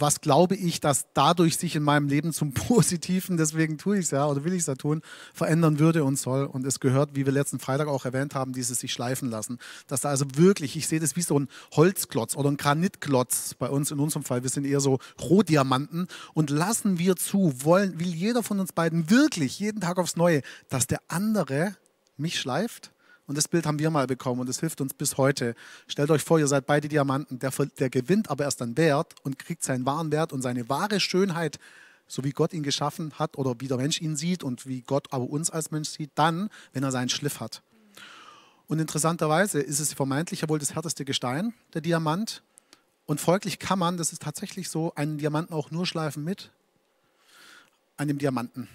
was 0.00 0.20
glaube 0.20 0.56
ich, 0.56 0.80
dass 0.80 1.06
dadurch 1.14 1.56
sich 1.56 1.76
in 1.76 1.82
meinem 1.82 2.08
Leben 2.08 2.32
zum 2.32 2.52
Positiven, 2.54 3.36
deswegen 3.36 3.78
tue 3.78 3.98
ich 3.98 4.06
es 4.06 4.10
ja 4.10 4.26
oder 4.26 4.44
will 4.44 4.52
ich 4.52 4.60
es 4.60 4.66
ja 4.66 4.74
tun, 4.74 5.02
verändern 5.34 5.78
würde 5.78 6.04
und 6.04 6.18
soll. 6.18 6.44
Und 6.44 6.66
es 6.66 6.80
gehört, 6.80 7.14
wie 7.14 7.26
wir 7.26 7.32
letzten 7.32 7.58
Freitag 7.58 7.88
auch 7.88 8.04
erwähnt 8.04 8.34
haben, 8.34 8.52
dieses 8.52 8.80
sich 8.80 8.92
schleifen 8.92 9.30
lassen. 9.30 9.58
Dass 9.86 10.00
da 10.00 10.08
also 10.08 10.24
wirklich, 10.34 10.76
ich 10.76 10.88
sehe 10.88 11.00
das 11.00 11.16
wie 11.16 11.22
so 11.22 11.38
ein 11.38 11.48
Holzklotz 11.72 12.36
oder 12.36 12.50
ein 12.50 12.56
Granitklotz 12.56 13.54
bei 13.54 13.68
uns 13.68 13.90
in 13.90 13.98
unserem 13.98 14.24
Fall, 14.24 14.42
wir 14.42 14.50
sind 14.50 14.64
eher 14.64 14.80
so 14.80 14.98
Rohdiamanten 15.20 16.08
und 16.34 16.50
lassen 16.50 16.98
wir 16.98 17.16
zu, 17.16 17.52
wollen, 17.64 17.98
will 18.00 18.14
jeder 18.14 18.42
von 18.42 18.60
uns 18.60 18.72
beiden 18.72 19.10
wirklich 19.10 19.58
jeden 19.58 19.80
Tag 19.80 19.98
aufs 19.98 20.16
Neue, 20.16 20.42
dass 20.68 20.86
der 20.86 21.00
andere 21.08 21.76
mich 22.16 22.38
schleift? 22.38 22.92
Und 23.30 23.36
das 23.36 23.46
Bild 23.46 23.64
haben 23.64 23.78
wir 23.78 23.90
mal 23.90 24.08
bekommen 24.08 24.40
und 24.40 24.48
es 24.48 24.58
hilft 24.58 24.80
uns 24.80 24.92
bis 24.92 25.16
heute. 25.16 25.54
Stellt 25.86 26.10
euch 26.10 26.24
vor, 26.24 26.40
ihr 26.40 26.48
seid 26.48 26.66
beide 26.66 26.88
Diamanten. 26.88 27.38
Der, 27.38 27.52
der 27.78 27.88
gewinnt 27.88 28.28
aber 28.28 28.42
erst 28.42 28.60
an 28.60 28.76
Wert 28.76 29.14
und 29.22 29.38
kriegt 29.38 29.62
seinen 29.62 29.86
wahren 29.86 30.10
Wert 30.10 30.32
und 30.32 30.42
seine 30.42 30.68
wahre 30.68 30.98
Schönheit, 30.98 31.60
so 32.08 32.24
wie 32.24 32.32
Gott 32.32 32.52
ihn 32.52 32.64
geschaffen 32.64 33.12
hat 33.20 33.38
oder 33.38 33.54
wie 33.60 33.68
der 33.68 33.76
Mensch 33.76 34.00
ihn 34.00 34.16
sieht 34.16 34.42
und 34.42 34.66
wie 34.66 34.80
Gott 34.80 35.12
aber 35.12 35.30
uns 35.30 35.48
als 35.48 35.70
Mensch 35.70 35.90
sieht, 35.90 36.10
dann, 36.16 36.50
wenn 36.72 36.82
er 36.82 36.90
seinen 36.90 37.08
Schliff 37.08 37.38
hat. 37.38 37.62
Und 38.66 38.80
interessanterweise 38.80 39.60
ist 39.60 39.78
es 39.78 39.92
vermeintlich 39.92 40.40
ja 40.40 40.48
wohl 40.48 40.58
das 40.58 40.74
härteste 40.74 41.04
Gestein, 41.04 41.54
der 41.72 41.82
Diamant. 41.82 42.42
Und 43.06 43.20
folglich 43.20 43.60
kann 43.60 43.78
man, 43.78 43.96
das 43.96 44.12
ist 44.12 44.22
tatsächlich 44.22 44.68
so, 44.68 44.92
einen 44.96 45.18
Diamanten 45.18 45.54
auch 45.54 45.70
nur 45.70 45.86
schleifen 45.86 46.24
mit 46.24 46.50
einem 47.96 48.18
Diamanten. 48.18 48.66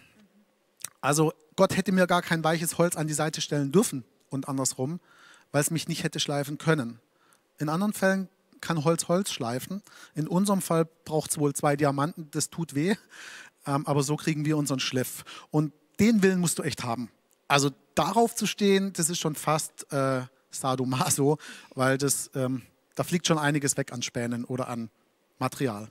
Also 1.01 1.33
Gott 1.57 1.75
hätte 1.75 1.91
mir 1.91 2.07
gar 2.07 2.21
kein 2.21 2.41
weiches 2.41 2.77
Holz 2.77 2.95
an 2.95 3.07
die 3.07 3.13
Seite 3.13 3.41
stellen 3.41 3.73
dürfen, 3.73 4.05
und 4.35 4.47
andersrum, 4.47 4.99
weil 5.51 5.61
es 5.61 5.71
mich 5.71 5.87
nicht 5.87 6.03
hätte 6.03 6.19
schleifen 6.19 6.57
können. 6.57 6.99
In 7.57 7.69
anderen 7.69 7.93
Fällen 7.93 8.29
kann 8.61 8.83
Holz 8.83 9.07
Holz 9.07 9.31
schleifen. 9.31 9.81
In 10.13 10.27
unserem 10.27 10.61
Fall 10.61 10.85
braucht 11.05 11.31
es 11.31 11.37
wohl 11.37 11.53
zwei 11.53 11.75
Diamanten, 11.75 12.29
das 12.31 12.49
tut 12.49 12.75
weh, 12.75 12.95
ähm, 13.65 13.87
aber 13.87 14.03
so 14.03 14.15
kriegen 14.15 14.45
wir 14.45 14.57
unseren 14.57 14.79
Schliff. 14.79 15.23
Und 15.51 15.73
den 15.99 16.21
Willen 16.21 16.39
musst 16.39 16.59
du 16.59 16.63
echt 16.63 16.83
haben. 16.83 17.09
Also 17.47 17.71
darauf 17.95 18.35
zu 18.35 18.45
stehen, 18.47 18.93
das 18.93 19.09
ist 19.09 19.19
schon 19.19 19.35
fast 19.35 19.91
äh, 19.91 20.23
Sadomaso, 20.51 21.37
weil 21.73 21.97
das, 21.97 22.29
ähm, 22.35 22.63
da 22.95 23.03
fliegt 23.03 23.27
schon 23.27 23.37
einiges 23.37 23.77
weg 23.77 23.91
an 23.91 24.01
Spänen 24.01 24.45
oder 24.45 24.67
an 24.67 24.89
Material. 25.39 25.89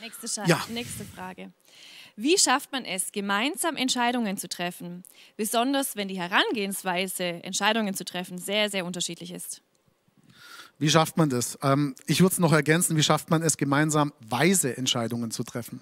Nächste, 0.00 0.42
ja. 0.46 0.60
nächste 0.68 1.04
Frage. 1.04 1.52
Wie 2.16 2.36
schafft 2.38 2.72
man 2.72 2.84
es, 2.84 3.12
gemeinsam 3.12 3.76
Entscheidungen 3.76 4.36
zu 4.36 4.48
treffen, 4.48 5.02
besonders 5.36 5.96
wenn 5.96 6.08
die 6.08 6.18
Herangehensweise, 6.18 7.24
Entscheidungen 7.24 7.94
zu 7.94 8.04
treffen, 8.04 8.38
sehr, 8.38 8.68
sehr 8.70 8.84
unterschiedlich 8.84 9.32
ist? 9.32 9.62
Wie 10.78 10.90
schafft 10.90 11.16
man 11.16 11.28
das? 11.28 11.58
Ähm, 11.62 11.94
ich 12.06 12.22
würde 12.22 12.32
es 12.32 12.38
noch 12.38 12.52
ergänzen, 12.52 12.96
wie 12.96 13.02
schafft 13.02 13.30
man 13.30 13.40
es, 13.42 13.56
gemeinsam 13.56 14.12
weise 14.18 14.76
Entscheidungen 14.76 15.30
zu 15.30 15.44
treffen? 15.44 15.80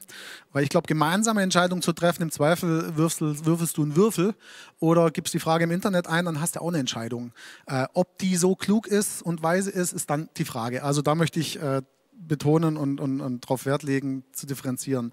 Weil 0.53 0.62
ich 0.62 0.69
glaube, 0.69 0.87
gemeinsame 0.87 1.40
Entscheidungen 1.43 1.81
zu 1.81 1.93
treffen, 1.93 2.25
im 2.25 2.31
Zweifel 2.31 2.97
würfelst, 2.97 3.47
würfelst 3.47 3.79
du 3.79 3.83
einen 3.83 3.97
Würfel 3.97 4.35
oder 4.79 5.11
gibst 5.11 5.33
die 5.33 5.38
Frage 5.38 5.64
im 5.64 5.71
Internet 5.71 6.07
ein, 6.07 6.27
dann 6.27 6.40
hast 6.40 6.57
du 6.57 6.61
auch 6.61 6.69
eine 6.69 6.79
Entscheidung. 6.79 7.33
Äh, 7.66 7.87
ob 7.95 8.19
die 8.19 8.37
so 8.37 8.55
klug 8.55 8.87
ist 8.87 9.23
und 9.23 9.43
weise 9.43 9.71
ist, 9.71 9.95
ist 9.95 10.11
dann 10.11 10.29
die 10.37 10.45
Frage. 10.45 10.83
Also 10.83 11.01
da 11.01 11.14
möchte 11.14 11.40
ich 11.40 11.59
äh, 11.59 11.81
betonen 12.12 12.77
und, 12.77 13.01
und, 13.01 13.21
und 13.21 13.45
darauf 13.45 13.64
Wert 13.64 13.83
legen, 13.83 14.25
zu 14.33 14.47
differenzieren. 14.47 15.12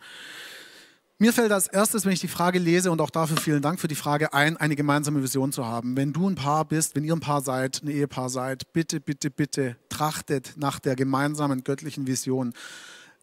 Mir 1.20 1.34
fällt 1.34 1.52
als 1.52 1.68
erstes, 1.68 2.06
wenn 2.06 2.12
ich 2.12 2.20
die 2.20 2.28
Frage 2.28 2.60
lese, 2.60 2.92
und 2.92 3.02
auch 3.02 3.10
dafür 3.10 3.38
vielen 3.38 3.64
Dank 3.64 3.80
für 3.80 3.88
die 3.88 3.96
Frage 3.96 4.34
ein, 4.34 4.56
eine 4.56 4.76
gemeinsame 4.76 5.24
Vision 5.24 5.52
zu 5.52 5.66
haben. 5.66 5.98
Wenn 5.98 6.14
du 6.14 6.30
ein 6.30 6.36
Paar 6.36 6.64
bist, 6.64 6.96
wenn 6.96 7.04
ihr 7.04 7.14
ein 7.14 7.22
Paar 7.22 7.42
seid, 7.42 7.82
ein 7.82 7.88
Ehepaar 7.88 8.30
seid, 8.30 8.72
bitte, 8.72 9.00
bitte, 9.00 9.32
bitte 9.32 9.78
trachtet 9.90 10.54
nach 10.58 10.78
der 10.78 10.96
gemeinsamen 10.96 11.64
göttlichen 11.64 12.06
Vision. 12.06 12.54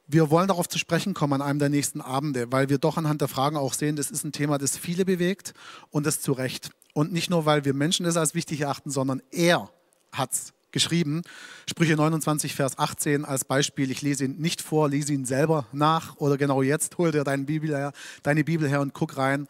Wir 0.08 0.28
wollen 0.28 0.48
darauf 0.48 0.68
zu 0.68 0.76
sprechen 0.76 1.14
kommen 1.14 1.34
an 1.34 1.42
einem 1.42 1.60
der 1.60 1.68
nächsten 1.68 2.00
Abende, 2.00 2.50
weil 2.50 2.68
wir 2.68 2.78
doch 2.78 2.96
anhand 2.96 3.20
der 3.20 3.28
Fragen 3.28 3.56
auch 3.56 3.74
sehen, 3.74 3.94
das 3.94 4.10
ist 4.10 4.24
ein 4.24 4.32
Thema, 4.32 4.58
das 4.58 4.76
viele 4.76 5.04
bewegt 5.04 5.54
und 5.90 6.04
das 6.04 6.20
zu 6.20 6.32
Recht. 6.32 6.70
Und 6.94 7.12
nicht 7.12 7.30
nur, 7.30 7.46
weil 7.46 7.64
wir 7.64 7.74
Menschen 7.74 8.04
das 8.06 8.16
als 8.16 8.34
wichtig 8.34 8.62
erachten, 8.62 8.90
sondern 8.90 9.22
er 9.30 9.70
hat 10.10 10.32
es 10.32 10.53
geschrieben. 10.74 11.22
Sprüche 11.66 11.96
29, 11.96 12.54
Vers 12.54 12.78
18 12.78 13.24
als 13.24 13.46
Beispiel. 13.46 13.90
Ich 13.90 14.02
lese 14.02 14.26
ihn 14.26 14.36
nicht 14.36 14.60
vor, 14.60 14.90
lese 14.90 15.14
ihn 15.14 15.24
selber 15.24 15.66
nach 15.72 16.16
oder 16.16 16.36
genau 16.36 16.60
jetzt 16.60 16.98
hol 16.98 17.12
dir 17.12 17.24
deine 17.24 17.44
Bibel 17.44 17.70
her, 17.70 17.92
deine 18.22 18.44
Bibel 18.44 18.68
her 18.68 18.82
und 18.82 18.92
guck 18.92 19.16
rein. 19.16 19.46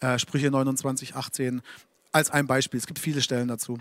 Äh, 0.00 0.18
Sprüche 0.18 0.50
29, 0.50 1.16
18 1.16 1.60
als 2.12 2.30
ein 2.30 2.46
Beispiel. 2.46 2.78
Es 2.78 2.86
gibt 2.86 2.98
viele 2.98 3.20
Stellen 3.20 3.48
dazu. 3.48 3.78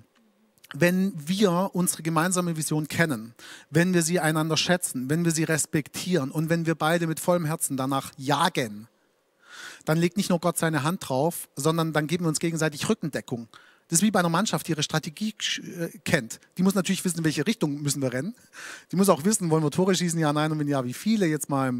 Wenn 0.73 1.13
wir 1.15 1.69
unsere 1.73 2.03
gemeinsame 2.03 2.57
Vision 2.57 2.89
kennen, 2.89 3.33
wenn 3.69 3.93
wir 3.93 4.01
sie 4.01 4.19
einander 4.19 4.57
schätzen, 4.57 5.09
wenn 5.09 5.23
wir 5.23 5.31
sie 5.31 5.45
respektieren 5.45 6.29
und 6.29 6.49
wenn 6.49 6.65
wir 6.65 6.75
beide 6.75 7.07
mit 7.07 7.21
vollem 7.21 7.45
Herzen 7.45 7.77
danach 7.77 8.11
jagen, 8.17 8.89
dann 9.85 9.97
legt 9.97 10.17
nicht 10.17 10.29
nur 10.29 10.39
Gott 10.39 10.57
seine 10.57 10.83
Hand 10.83 11.07
drauf, 11.07 11.47
sondern 11.55 11.93
dann 11.93 12.07
geben 12.07 12.25
wir 12.25 12.29
uns 12.29 12.39
gegenseitig 12.39 12.89
Rückendeckung. 12.89 13.47
Das 13.89 13.99
ist 13.99 14.03
wie 14.03 14.11
bei 14.11 14.19
einer 14.19 14.29
Mannschaft, 14.29 14.67
die 14.67 14.71
ihre 14.71 14.83
Strategie 14.83 15.33
äh, 15.79 15.89
kennt. 16.03 16.39
Die 16.57 16.63
muss 16.63 16.75
natürlich 16.75 17.03
wissen, 17.05 17.19
in 17.19 17.23
welche 17.23 17.47
Richtung 17.47 17.81
müssen 17.81 18.01
wir 18.01 18.11
rennen. 18.11 18.35
Die 18.91 18.95
muss 18.95 19.09
auch 19.09 19.23
wissen, 19.23 19.49
wollen 19.49 19.63
wir 19.63 19.71
Tore 19.71 19.95
schießen, 19.95 20.19
ja, 20.19 20.33
nein, 20.33 20.51
und 20.51 20.59
wenn 20.59 20.67
ja, 20.67 20.83
wie 20.83 20.93
viele, 20.93 21.25
jetzt 21.25 21.49
mal 21.49 21.73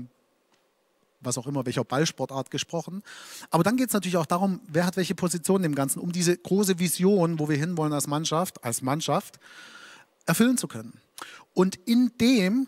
was 1.19 1.37
auch 1.37 1.47
immer, 1.47 1.65
welcher 1.65 1.83
Ballsportart 1.83 2.51
gesprochen. 2.51 3.03
Aber 3.49 3.63
dann 3.63 3.75
geht 3.75 3.87
es 3.87 3.93
natürlich 3.93 4.17
auch 4.17 4.25
darum, 4.25 4.61
wer 4.67 4.85
hat 4.85 4.97
welche 4.97 5.15
Position 5.15 5.63
im 5.63 5.75
Ganzen, 5.75 5.99
um 5.99 6.11
diese 6.11 6.37
große 6.37 6.79
Vision, 6.79 7.39
wo 7.39 7.49
wir 7.49 7.57
hinwollen 7.57 7.93
als 7.93 8.07
Mannschaft, 8.07 8.63
als 8.63 8.81
Mannschaft, 8.81 9.39
erfüllen 10.25 10.57
zu 10.57 10.67
können. 10.67 10.93
Und 11.53 11.75
in 11.75 12.11
dem 12.21 12.67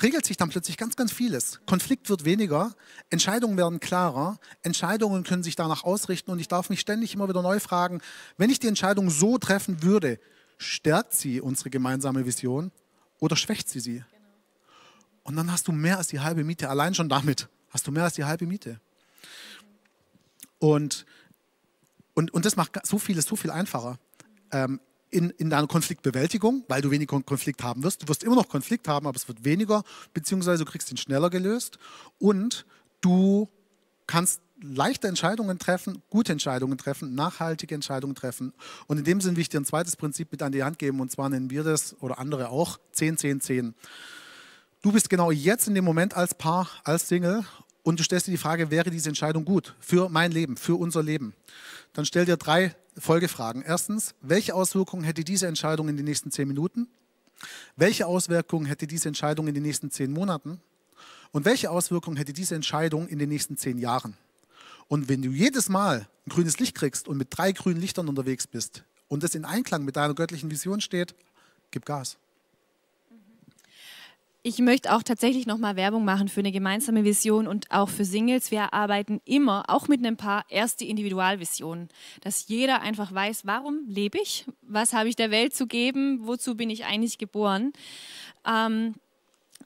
regelt 0.00 0.26
sich 0.26 0.36
dann 0.36 0.48
plötzlich 0.48 0.76
ganz, 0.76 0.96
ganz 0.96 1.12
vieles. 1.12 1.60
Konflikt 1.66 2.08
wird 2.08 2.24
weniger, 2.24 2.74
Entscheidungen 3.10 3.56
werden 3.56 3.80
klarer, 3.80 4.38
Entscheidungen 4.62 5.22
können 5.24 5.42
sich 5.42 5.56
danach 5.56 5.84
ausrichten 5.84 6.30
und 6.30 6.38
ich 6.38 6.48
darf 6.48 6.70
mich 6.70 6.80
ständig 6.80 7.14
immer 7.14 7.28
wieder 7.28 7.42
neu 7.42 7.60
fragen, 7.60 8.00
wenn 8.36 8.50
ich 8.50 8.58
die 8.58 8.68
Entscheidung 8.68 9.10
so 9.10 9.38
treffen 9.38 9.82
würde, 9.82 10.18
stärkt 10.58 11.14
sie 11.14 11.40
unsere 11.40 11.70
gemeinsame 11.70 12.26
Vision 12.26 12.72
oder 13.20 13.36
schwächt 13.36 13.68
sie 13.68 13.80
sie? 13.80 14.04
Und 15.22 15.36
dann 15.36 15.50
hast 15.50 15.68
du 15.68 15.72
mehr 15.72 15.98
als 15.98 16.08
die 16.08 16.20
halbe 16.20 16.44
Miete, 16.44 16.68
allein 16.68 16.94
schon 16.94 17.08
damit 17.08 17.48
hast 17.70 17.86
du 17.86 17.92
mehr 17.92 18.04
als 18.04 18.14
die 18.14 18.24
halbe 18.24 18.46
Miete. 18.46 18.80
Und, 20.58 21.06
und, 22.14 22.32
und 22.32 22.44
das 22.44 22.56
macht 22.56 22.86
so 22.86 22.98
vieles 22.98 23.26
so 23.26 23.36
viel 23.36 23.50
einfacher. 23.50 23.98
Ähm, 24.50 24.80
in, 25.14 25.30
in 25.30 25.48
deiner 25.48 25.66
Konfliktbewältigung, 25.66 26.64
weil 26.68 26.82
du 26.82 26.90
weniger 26.90 27.20
Konflikt 27.22 27.62
haben 27.62 27.82
wirst. 27.84 28.02
Du 28.02 28.08
wirst 28.08 28.24
immer 28.24 28.34
noch 28.34 28.48
Konflikt 28.48 28.88
haben, 28.88 29.06
aber 29.06 29.16
es 29.16 29.28
wird 29.28 29.44
weniger, 29.44 29.84
beziehungsweise 30.12 30.64
du 30.64 30.70
kriegst 30.70 30.90
ihn 30.90 30.96
schneller 30.96 31.30
gelöst. 31.30 31.78
Und 32.18 32.66
du 33.00 33.48
kannst 34.06 34.40
leichte 34.60 35.08
Entscheidungen 35.08 35.58
treffen, 35.58 36.02
gute 36.10 36.32
Entscheidungen 36.32 36.78
treffen, 36.78 37.14
nachhaltige 37.14 37.74
Entscheidungen 37.74 38.14
treffen. 38.14 38.52
Und 38.86 38.98
in 38.98 39.04
dem 39.04 39.20
Sinn 39.20 39.36
will 39.36 39.42
ich 39.42 39.48
dir 39.48 39.60
ein 39.60 39.64
zweites 39.64 39.96
Prinzip 39.96 40.32
mit 40.32 40.42
an 40.42 40.52
die 40.52 40.64
Hand 40.64 40.78
geben, 40.78 41.00
und 41.00 41.10
zwar 41.10 41.28
nennen 41.28 41.50
wir 41.50 41.62
das 41.62 41.96
oder 42.00 42.18
andere 42.18 42.48
auch 42.48 42.78
10, 42.92 43.16
10, 43.16 43.40
10. 43.40 43.74
Du 44.82 44.92
bist 44.92 45.08
genau 45.08 45.30
jetzt 45.30 45.68
in 45.68 45.74
dem 45.74 45.84
Moment 45.84 46.14
als 46.14 46.34
Paar, 46.34 46.68
als 46.82 47.08
Single 47.08 47.44
und 47.82 48.00
du 48.00 48.04
stellst 48.04 48.26
dir 48.26 48.32
die 48.32 48.38
Frage, 48.38 48.70
wäre 48.70 48.90
diese 48.90 49.08
Entscheidung 49.08 49.44
gut 49.44 49.74
für 49.80 50.08
mein 50.08 50.32
Leben, 50.32 50.56
für 50.56 50.74
unser 50.74 51.02
Leben? 51.02 51.34
Dann 51.92 52.04
stell 52.06 52.24
dir 52.24 52.36
drei 52.36 52.74
Folgefragen. 52.98 53.62
Erstens, 53.62 54.14
welche 54.20 54.54
Auswirkungen 54.54 55.04
hätte 55.04 55.24
diese 55.24 55.46
Entscheidung 55.46 55.88
in 55.88 55.96
den 55.96 56.04
nächsten 56.04 56.30
zehn 56.30 56.48
Minuten? 56.48 56.88
Welche 57.76 58.06
Auswirkungen 58.06 58.66
hätte 58.66 58.86
diese 58.86 59.08
Entscheidung 59.08 59.48
in 59.48 59.54
den 59.54 59.62
nächsten 59.62 59.90
zehn 59.90 60.12
Monaten? 60.12 60.60
Und 61.32 61.44
welche 61.44 61.70
Auswirkungen 61.70 62.16
hätte 62.16 62.32
diese 62.32 62.54
Entscheidung 62.54 63.08
in 63.08 63.18
den 63.18 63.28
nächsten 63.28 63.56
zehn 63.56 63.78
Jahren? 63.78 64.16
Und 64.88 65.08
wenn 65.08 65.22
du 65.22 65.30
jedes 65.30 65.68
Mal 65.68 66.06
ein 66.26 66.30
grünes 66.30 66.58
Licht 66.58 66.76
kriegst 66.76 67.08
und 67.08 67.16
mit 67.16 67.28
drei 67.30 67.52
grünen 67.52 67.80
Lichtern 67.80 68.08
unterwegs 68.08 68.46
bist 68.46 68.84
und 69.08 69.22
das 69.22 69.34
in 69.34 69.44
Einklang 69.44 69.84
mit 69.84 69.96
deiner 69.96 70.14
göttlichen 70.14 70.50
Vision 70.50 70.80
steht, 70.80 71.14
gib 71.70 71.86
Gas. 71.86 72.18
Ich 74.46 74.58
möchte 74.58 74.92
auch 74.92 75.02
tatsächlich 75.02 75.46
nochmal 75.46 75.74
Werbung 75.74 76.04
machen 76.04 76.28
für 76.28 76.40
eine 76.40 76.52
gemeinsame 76.52 77.02
Vision 77.02 77.46
und 77.46 77.70
auch 77.70 77.88
für 77.88 78.04
Singles. 78.04 78.50
Wir 78.50 78.74
arbeiten 78.74 79.22
immer, 79.24 79.64
auch 79.68 79.88
mit 79.88 80.00
einem 80.00 80.18
Paar, 80.18 80.44
erst 80.50 80.80
die 80.80 80.90
Individualvision. 80.90 81.88
Dass 82.20 82.46
jeder 82.46 82.82
einfach 82.82 83.10
weiß, 83.14 83.46
warum 83.46 83.86
lebe 83.86 84.18
ich? 84.20 84.44
Was 84.60 84.92
habe 84.92 85.08
ich 85.08 85.16
der 85.16 85.30
Welt 85.30 85.54
zu 85.54 85.66
geben? 85.66 86.26
Wozu 86.26 86.58
bin 86.58 86.68
ich 86.68 86.84
eigentlich 86.84 87.16
geboren? 87.16 87.72
Ähm, 88.46 88.96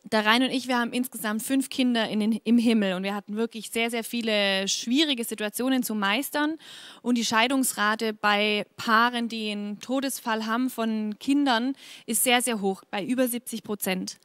der 0.05 0.25
Rhein 0.25 0.45
und 0.45 0.51
ich, 0.51 0.69
wir 0.69 0.79
haben 0.79 0.93
insgesamt 0.93 1.43
fünf 1.43 1.71
Kinder 1.71 2.09
in 2.09 2.21
den, 2.21 2.33
im 2.45 2.57
Himmel 2.57 2.95
und 2.95 3.03
wir 3.03 3.17
hatten 3.17 3.35
wirklich 3.35 3.71
sehr, 3.71 3.91
sehr 3.91 4.05
viele 4.05 4.69
schwierige 4.69 5.25
Situationen 5.25 5.83
zu 5.83 5.97
meistern. 5.97 6.57
Und 7.03 7.19
die 7.19 7.25
Scheidungsrate 7.25 8.13
bei 8.13 8.65
Paaren, 8.77 9.29
die 9.29 9.51
einen 9.51 9.81
Todesfall 9.81 10.47
haben 10.47 10.71
von 10.71 11.19
Kindern, 11.19 11.75
ist 12.07 12.23
sehr, 12.23 12.43
sehr 12.43 12.61
hoch, 12.61 12.85
bei 12.93 13.05
über 13.05 13.27
70 13.27 13.65
Prozent. 13.65 14.19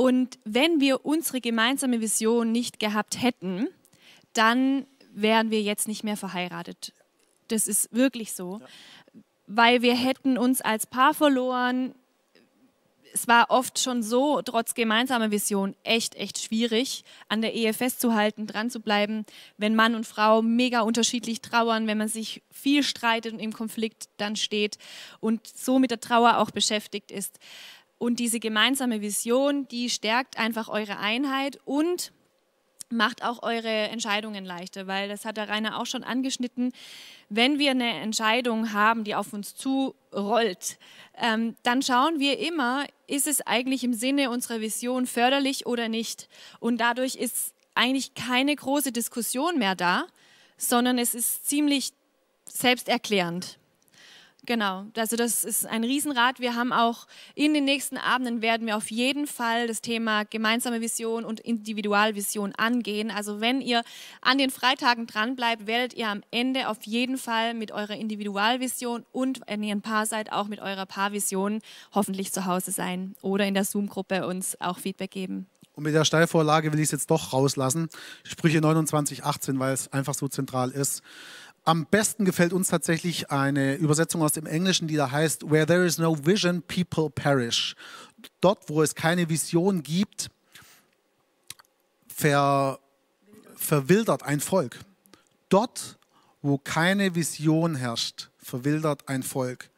Und 0.00 0.38
wenn 0.46 0.80
wir 0.80 1.04
unsere 1.04 1.42
gemeinsame 1.42 2.00
Vision 2.00 2.50
nicht 2.52 2.80
gehabt 2.80 3.20
hätten, 3.20 3.68
dann 4.32 4.86
wären 5.12 5.50
wir 5.50 5.60
jetzt 5.60 5.88
nicht 5.88 6.04
mehr 6.04 6.16
verheiratet. 6.16 6.94
Das 7.48 7.68
ist 7.68 7.92
wirklich 7.92 8.32
so. 8.32 8.60
Ja. 8.62 8.66
Weil 9.46 9.82
wir 9.82 9.94
hätten 9.94 10.38
uns 10.38 10.62
als 10.62 10.86
Paar 10.86 11.12
verloren, 11.12 11.94
es 13.12 13.28
war 13.28 13.50
oft 13.50 13.78
schon 13.78 14.02
so, 14.02 14.40
trotz 14.40 14.72
gemeinsamer 14.72 15.30
Vision, 15.30 15.76
echt, 15.82 16.14
echt 16.14 16.38
schwierig, 16.38 17.04
an 17.28 17.42
der 17.42 17.52
Ehe 17.52 17.74
festzuhalten, 17.74 18.46
dran 18.46 18.70
zu 18.70 18.80
bleiben, 18.80 19.26
wenn 19.58 19.74
Mann 19.74 19.94
und 19.94 20.06
Frau 20.06 20.40
mega 20.40 20.80
unterschiedlich 20.80 21.42
trauern, 21.42 21.86
wenn 21.86 21.98
man 21.98 22.08
sich 22.08 22.42
viel 22.50 22.84
streitet 22.84 23.34
und 23.34 23.38
im 23.38 23.52
Konflikt 23.52 24.08
dann 24.16 24.36
steht 24.36 24.78
und 25.20 25.46
so 25.46 25.78
mit 25.78 25.90
der 25.90 26.00
Trauer 26.00 26.38
auch 26.38 26.52
beschäftigt 26.52 27.10
ist. 27.10 27.38
Und 28.00 28.18
diese 28.18 28.40
gemeinsame 28.40 29.02
Vision, 29.02 29.68
die 29.68 29.90
stärkt 29.90 30.38
einfach 30.38 30.70
eure 30.70 30.96
Einheit 30.96 31.58
und 31.66 32.12
macht 32.88 33.22
auch 33.22 33.42
eure 33.42 33.68
Entscheidungen 33.68 34.46
leichter, 34.46 34.86
weil 34.86 35.10
das 35.10 35.26
hat 35.26 35.36
der 35.36 35.50
Rainer 35.50 35.78
auch 35.78 35.84
schon 35.84 36.02
angeschnitten. 36.02 36.72
Wenn 37.28 37.58
wir 37.58 37.72
eine 37.72 37.92
Entscheidung 38.00 38.72
haben, 38.72 39.04
die 39.04 39.14
auf 39.14 39.34
uns 39.34 39.54
zurollt, 39.54 40.78
ähm, 41.14 41.56
dann 41.62 41.82
schauen 41.82 42.18
wir 42.18 42.38
immer, 42.38 42.86
ist 43.06 43.26
es 43.26 43.46
eigentlich 43.46 43.84
im 43.84 43.92
Sinne 43.92 44.30
unserer 44.30 44.62
Vision 44.62 45.06
förderlich 45.06 45.66
oder 45.66 45.90
nicht. 45.90 46.30
Und 46.58 46.78
dadurch 46.78 47.16
ist 47.16 47.52
eigentlich 47.74 48.14
keine 48.14 48.56
große 48.56 48.92
Diskussion 48.92 49.58
mehr 49.58 49.74
da, 49.74 50.06
sondern 50.56 50.96
es 50.96 51.14
ist 51.14 51.46
ziemlich 51.46 51.92
selbsterklärend. 52.48 53.58
Genau, 54.50 54.86
also 54.96 55.14
das 55.14 55.44
ist 55.44 55.64
ein 55.64 55.84
Riesenrad. 55.84 56.40
Wir 56.40 56.56
haben 56.56 56.72
auch 56.72 57.06
in 57.36 57.54
den 57.54 57.64
nächsten 57.64 57.96
Abenden 57.96 58.42
werden 58.42 58.66
wir 58.66 58.76
auf 58.76 58.90
jeden 58.90 59.28
Fall 59.28 59.68
das 59.68 59.80
Thema 59.80 60.24
gemeinsame 60.24 60.80
Vision 60.80 61.24
und 61.24 61.38
Individualvision 61.38 62.52
angehen. 62.56 63.12
Also 63.12 63.40
wenn 63.40 63.60
ihr 63.60 63.84
an 64.22 64.38
den 64.38 64.50
Freitagen 64.50 65.06
dran 65.06 65.36
bleibt, 65.36 65.68
werdet 65.68 65.94
ihr 65.94 66.08
am 66.08 66.22
Ende 66.32 66.68
auf 66.68 66.78
jeden 66.82 67.16
Fall 67.16 67.54
mit 67.54 67.70
eurer 67.70 67.94
Individualvision 67.94 69.06
und 69.12 69.40
wenn 69.46 69.62
ihr 69.62 69.72
ein 69.72 69.82
Paar 69.82 70.04
seid, 70.04 70.32
auch 70.32 70.48
mit 70.48 70.58
eurer 70.58 70.84
Paarvision 70.84 71.60
hoffentlich 71.94 72.32
zu 72.32 72.44
Hause 72.44 72.72
sein 72.72 73.14
oder 73.22 73.46
in 73.46 73.54
der 73.54 73.64
Zoom-Gruppe 73.64 74.26
uns 74.26 74.60
auch 74.60 74.80
Feedback 74.80 75.12
geben. 75.12 75.46
Und 75.76 75.84
mit 75.84 75.94
der 75.94 76.04
Steilvorlage 76.04 76.72
will 76.72 76.80
ich 76.80 76.86
es 76.86 76.90
jetzt 76.90 77.10
doch 77.10 77.32
rauslassen. 77.32 77.88
Sprüche 78.24 78.60
29, 78.60 79.24
18, 79.24 79.60
weil 79.60 79.72
es 79.72 79.92
einfach 79.92 80.14
so 80.14 80.26
zentral 80.26 80.72
ist. 80.72 81.02
Am 81.70 81.86
besten 81.86 82.24
gefällt 82.24 82.52
uns 82.52 82.66
tatsächlich 82.66 83.30
eine 83.30 83.76
Übersetzung 83.76 84.22
aus 84.22 84.32
dem 84.32 84.44
Englischen, 84.44 84.88
die 84.88 84.96
da 84.96 85.12
heißt, 85.12 85.52
Where 85.52 85.66
there 85.66 85.86
is 85.86 85.98
no 85.98 86.16
vision, 86.26 86.62
people 86.62 87.10
perish. 87.10 87.76
Dort, 88.40 88.68
wo 88.68 88.82
es 88.82 88.96
keine 88.96 89.28
Vision 89.28 89.84
gibt, 89.84 90.30
ver, 92.08 92.80
verwildert 93.54 94.24
ein 94.24 94.40
Volk. 94.40 94.80
Dort, 95.48 95.96
wo 96.42 96.58
keine 96.58 97.14
Vision 97.14 97.76
herrscht, 97.76 98.30
verwildert 98.38 99.08
ein 99.08 99.22
Volk. 99.22 99.70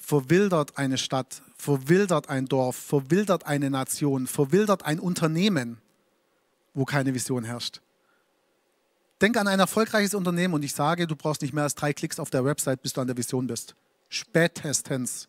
Verwildert 0.00 0.76
eine 0.76 0.98
Stadt, 0.98 1.40
verwildert 1.56 2.30
ein 2.30 2.46
Dorf, 2.46 2.74
verwildert 2.74 3.46
eine 3.46 3.70
Nation, 3.70 4.26
verwildert 4.26 4.84
ein 4.84 4.98
Unternehmen, 4.98 5.78
wo 6.74 6.84
keine 6.84 7.14
Vision 7.14 7.44
herrscht. 7.44 7.80
Denk 9.22 9.36
an 9.36 9.46
ein 9.46 9.60
erfolgreiches 9.60 10.14
Unternehmen 10.14 10.52
und 10.52 10.64
ich 10.64 10.74
sage, 10.74 11.06
du 11.06 11.14
brauchst 11.14 11.42
nicht 11.42 11.54
mehr 11.54 11.62
als 11.62 11.76
drei 11.76 11.92
Klicks 11.92 12.18
auf 12.18 12.28
der 12.28 12.44
Website, 12.44 12.82
bis 12.82 12.92
du 12.92 13.00
an 13.00 13.06
der 13.06 13.16
Vision 13.16 13.46
bist. 13.46 13.76
Spätestens. 14.08 15.28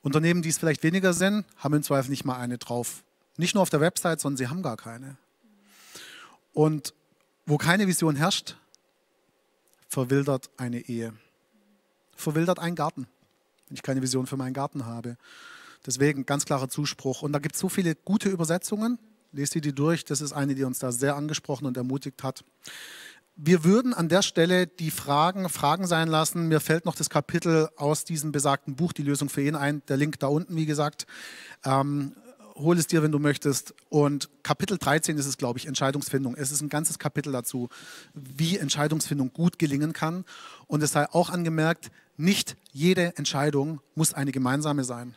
Unternehmen, 0.00 0.40
die 0.40 0.48
es 0.48 0.56
vielleicht 0.56 0.82
weniger 0.82 1.12
sind, 1.12 1.44
haben 1.58 1.74
im 1.74 1.82
Zweifel 1.82 2.08
nicht 2.10 2.24
mal 2.24 2.38
eine 2.38 2.56
drauf. 2.56 3.04
Nicht 3.36 3.54
nur 3.54 3.60
auf 3.62 3.68
der 3.68 3.82
Website, 3.82 4.22
sondern 4.22 4.38
sie 4.38 4.48
haben 4.48 4.62
gar 4.62 4.78
keine. 4.78 5.18
Und 6.54 6.94
wo 7.44 7.58
keine 7.58 7.86
Vision 7.86 8.16
herrscht, 8.16 8.56
verwildert 9.86 10.48
eine 10.56 10.80
Ehe. 10.80 11.12
Verwildert 12.16 12.60
ein 12.60 12.76
Garten, 12.76 13.06
wenn 13.68 13.74
ich 13.74 13.82
keine 13.82 14.00
Vision 14.00 14.26
für 14.26 14.38
meinen 14.38 14.54
Garten 14.54 14.86
habe. 14.86 15.18
Deswegen 15.84 16.24
ganz 16.24 16.46
klarer 16.46 16.70
Zuspruch. 16.70 17.20
Und 17.20 17.32
da 17.32 17.40
gibt 17.40 17.56
es 17.56 17.60
so 17.60 17.68
viele 17.68 17.94
gute 17.94 18.30
Übersetzungen. 18.30 18.98
Lest 19.32 19.52
sie 19.52 19.60
die 19.60 19.74
durch. 19.74 20.04
Das 20.04 20.20
ist 20.20 20.32
eine, 20.32 20.54
die 20.54 20.64
uns 20.64 20.78
da 20.78 20.92
sehr 20.92 21.16
angesprochen 21.16 21.66
und 21.66 21.76
ermutigt 21.76 22.22
hat. 22.22 22.44
Wir 23.36 23.64
würden 23.64 23.94
an 23.94 24.08
der 24.08 24.22
Stelle 24.22 24.66
die 24.66 24.90
Fragen 24.90 25.48
Fragen 25.48 25.86
sein 25.86 26.08
lassen. 26.08 26.48
Mir 26.48 26.60
fällt 26.60 26.84
noch 26.84 26.94
das 26.94 27.08
Kapitel 27.08 27.68
aus 27.76 28.04
diesem 28.04 28.32
besagten 28.32 28.76
Buch, 28.76 28.92
Die 28.92 29.02
Lösung 29.02 29.28
für 29.28 29.42
ihn 29.42 29.54
ein. 29.54 29.82
Der 29.88 29.96
Link 29.96 30.18
da 30.18 30.26
unten, 30.26 30.56
wie 30.56 30.66
gesagt. 30.66 31.06
Ähm, 31.64 32.12
hol 32.56 32.76
es 32.78 32.86
dir, 32.86 33.02
wenn 33.02 33.12
du 33.12 33.18
möchtest. 33.18 33.74
Und 33.88 34.28
Kapitel 34.42 34.78
13 34.78 35.16
ist 35.16 35.26
es, 35.26 35.36
glaube 35.36 35.58
ich, 35.58 35.66
Entscheidungsfindung. 35.66 36.34
Es 36.36 36.50
ist 36.50 36.60
ein 36.60 36.68
ganzes 36.68 36.98
Kapitel 36.98 37.32
dazu, 37.32 37.68
wie 38.14 38.58
Entscheidungsfindung 38.58 39.32
gut 39.32 39.58
gelingen 39.58 39.92
kann. 39.92 40.24
Und 40.66 40.82
es 40.82 40.92
sei 40.92 41.08
auch 41.10 41.30
angemerkt, 41.30 41.90
nicht 42.16 42.56
jede 42.72 43.16
Entscheidung 43.16 43.80
muss 43.94 44.12
eine 44.12 44.32
gemeinsame 44.32 44.84
sein. 44.84 45.14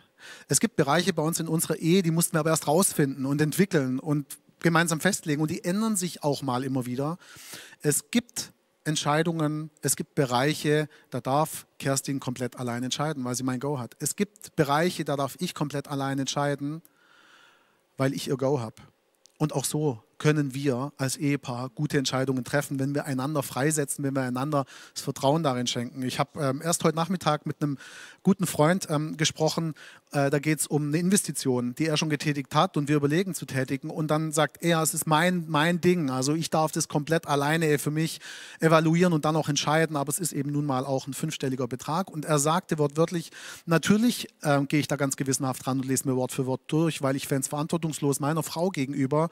Es 0.47 0.59
gibt 0.59 0.75
Bereiche 0.75 1.13
bei 1.13 1.23
uns 1.23 1.39
in 1.39 1.47
unserer 1.47 1.77
Ehe, 1.77 2.01
die 2.01 2.11
mussten 2.11 2.35
wir 2.35 2.41
aber 2.41 2.49
erst 2.49 2.67
rausfinden 2.67 3.25
und 3.25 3.41
entwickeln 3.41 3.99
und 3.99 4.25
gemeinsam 4.59 4.99
festlegen. 4.99 5.41
Und 5.41 5.51
die 5.51 5.63
ändern 5.63 5.95
sich 5.95 6.23
auch 6.23 6.41
mal 6.41 6.63
immer 6.63 6.85
wieder. 6.85 7.17
Es 7.81 8.09
gibt 8.11 8.53
Entscheidungen, 8.85 9.69
es 9.81 9.95
gibt 9.95 10.15
Bereiche, 10.15 10.89
da 11.09 11.21
darf 11.21 11.67
Kerstin 11.79 12.19
komplett 12.19 12.57
allein 12.57 12.83
entscheiden, 12.83 13.23
weil 13.23 13.35
sie 13.35 13.43
mein 13.43 13.59
Go 13.59 13.79
hat. 13.79 13.95
Es 13.99 14.15
gibt 14.15 14.55
Bereiche, 14.55 15.05
da 15.05 15.15
darf 15.15 15.35
ich 15.39 15.53
komplett 15.53 15.87
allein 15.87 16.19
entscheiden, 16.19 16.81
weil 17.97 18.13
ich 18.13 18.27
ihr 18.27 18.37
Go 18.37 18.59
habe. 18.59 18.75
Und 19.37 19.53
auch 19.53 19.65
so 19.65 20.03
können 20.23 20.53
wir 20.53 20.93
als 20.95 21.17
Ehepaar 21.17 21.69
gute 21.75 21.97
Entscheidungen 21.97 22.45
treffen, 22.45 22.79
wenn 22.79 22.95
wir 22.95 23.03
einander 23.03 23.43
freisetzen, 23.43 24.05
wenn 24.05 24.15
wir 24.15 24.21
einander 24.21 24.63
das 24.93 25.03
Vertrauen 25.03 25.43
darin 25.43 25.67
schenken. 25.67 26.01
Ich 26.01 26.17
habe 26.17 26.39
ähm, 26.39 26.61
erst 26.63 26.81
heute 26.85 26.95
Nachmittag 26.95 27.45
mit 27.45 27.61
einem 27.61 27.77
guten 28.23 28.47
Freund 28.47 28.87
ähm, 28.89 29.17
gesprochen. 29.17 29.73
Äh, 30.13 30.29
da 30.29 30.39
geht 30.39 30.61
es 30.61 30.67
um 30.67 30.87
eine 30.87 30.97
Investition, 30.97 31.75
die 31.75 31.87
er 31.87 31.97
schon 31.97 32.09
getätigt 32.09 32.55
hat 32.55 32.77
und 32.77 32.87
wir 32.87 32.95
überlegen 32.95 33.33
zu 33.33 33.45
tätigen. 33.45 33.89
Und 33.89 34.07
dann 34.11 34.31
sagt 34.31 34.63
er, 34.63 34.81
es 34.81 34.93
ist 34.93 35.07
mein, 35.07 35.43
mein 35.49 35.81
Ding. 35.81 36.09
Also 36.09 36.35
ich 36.35 36.49
darf 36.49 36.71
das 36.71 36.87
komplett 36.87 37.27
alleine 37.27 37.77
für 37.77 37.91
mich 37.91 38.21
evaluieren 38.61 39.11
und 39.11 39.25
dann 39.25 39.35
auch 39.35 39.49
entscheiden. 39.49 39.97
Aber 39.97 40.09
es 40.09 40.19
ist 40.19 40.31
eben 40.31 40.53
nun 40.53 40.65
mal 40.65 40.85
auch 40.85 41.05
ein 41.05 41.13
fünfstelliger 41.13 41.67
Betrag. 41.67 42.09
Und 42.09 42.23
er 42.23 42.39
sagte 42.39 42.77
wortwörtlich, 42.77 43.31
natürlich 43.65 44.29
äh, 44.41 44.61
gehe 44.67 44.79
ich 44.79 44.87
da 44.87 44.95
ganz 44.95 45.17
gewissenhaft 45.17 45.65
dran 45.65 45.79
und 45.81 45.85
lese 45.85 46.07
mir 46.07 46.15
Wort 46.15 46.31
für 46.31 46.45
Wort 46.45 46.61
durch, 46.67 47.01
weil 47.01 47.17
ich 47.17 47.27
fände 47.27 47.41
es 47.41 47.49
verantwortungslos 47.49 48.21
meiner 48.21 48.41
Frau 48.41 48.69
gegenüber, 48.69 49.29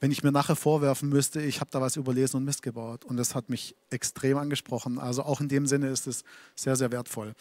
wenn 0.00 0.10
ich 0.10 0.22
mir 0.22 0.32
nachher 0.32 0.56
vorwerfen 0.56 1.08
müsste, 1.08 1.40
ich 1.40 1.60
habe 1.60 1.70
da 1.70 1.80
was 1.80 1.96
überlesen 1.96 2.36
und 2.36 2.44
Mist 2.44 2.62
gebaut. 2.62 3.04
Und 3.04 3.16
das 3.16 3.34
hat 3.34 3.50
mich 3.50 3.74
extrem 3.90 4.38
angesprochen. 4.38 4.98
Also 4.98 5.22
auch 5.22 5.40
in 5.40 5.48
dem 5.48 5.66
Sinne 5.66 5.88
ist 5.88 6.06
es 6.06 6.24
sehr, 6.54 6.76
sehr 6.76 6.92
wertvoll. 6.92 7.34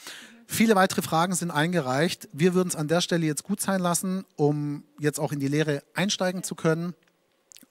Viele 0.48 0.76
weitere 0.76 1.02
Fragen 1.02 1.36
sind 1.36 1.52
eingereicht. 1.52 2.30
Wir 2.32 2.54
würden 2.54 2.70
es 2.70 2.76
an 2.76 2.88
der 2.88 3.02
Stelle 3.02 3.26
jetzt 3.26 3.44
gut 3.44 3.62
sein 3.62 3.82
lassen, 3.82 4.26
um 4.36 4.84
jetzt 5.00 5.20
auch 5.20 5.32
in 5.32 5.40
die 5.40 5.48
Lehre 5.48 5.84
einsteigen 5.94 6.44
zu 6.44 6.56
können. 6.56 6.94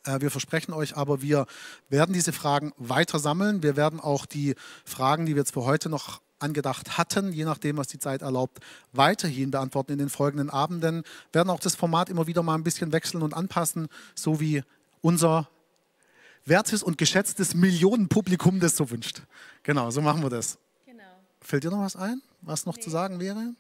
Äh, 0.05 0.21
wir 0.21 0.31
versprechen 0.31 0.73
euch 0.73 0.97
aber, 0.97 1.23
wir 1.23 1.47
werden 1.89 2.13
diese 2.13 2.33
Fragen 2.33 2.73
weiter 2.77 3.19
sammeln. 3.19 3.63
Wir 3.63 3.77
werden 3.77 4.01
auch 4.01 4.27
die 4.27 4.55
Fragen, 4.85 5.27
die 5.27 5.35
wir 5.35 5.41
jetzt 5.41 5.55
für 5.55 5.65
heute 5.65 5.89
noch 5.89 6.21
angedacht 6.39 6.99
hatten, 6.99 7.33
je 7.33 7.45
nachdem, 7.45 7.79
was 7.79 7.89
die 7.89 7.99
Zeit 7.99 8.23
erlaubt, 8.23 8.59
weiterhin 8.93 9.51
beantworten 9.51 9.93
in 9.93 9.99
den 9.99 10.11
folgenden 10.11 10.51
Abenden. 10.51 11.03
Wir 11.33 11.41
werden 11.41 11.51
auch 11.51 11.61
das 11.61 11.75
Format 11.75 12.11
immer 12.11 12.27
wieder 12.27 12.43
mal 12.43 12.55
ein 12.55 12.63
bisschen 12.63 12.93
wechseln 12.93 13.23
und 13.23 13.35
anpassen, 13.35 13.89
so 14.15 14.41
wie 14.41 14.63
unser 15.07 15.49
wertes 16.45 16.83
und 16.83 16.99
geschätztes 16.99 17.55
Millionenpublikum 17.55 18.59
das 18.59 18.77
so 18.77 18.91
wünscht. 18.91 19.23
Genau, 19.63 19.91
so 19.91 20.01
machen 20.03 20.21
wir 20.21 20.31
das. 20.31 20.59
Genau. 20.85 21.05
Fällt 21.41 21.63
dir 21.63 21.71
noch 21.71 21.79
was 21.79 21.95
ein, 21.95 22.21
was 22.43 22.67
noch 22.67 22.77
nee. 22.77 22.83
zu 22.83 22.91
sagen 22.91 23.21
wäre? 23.21 23.55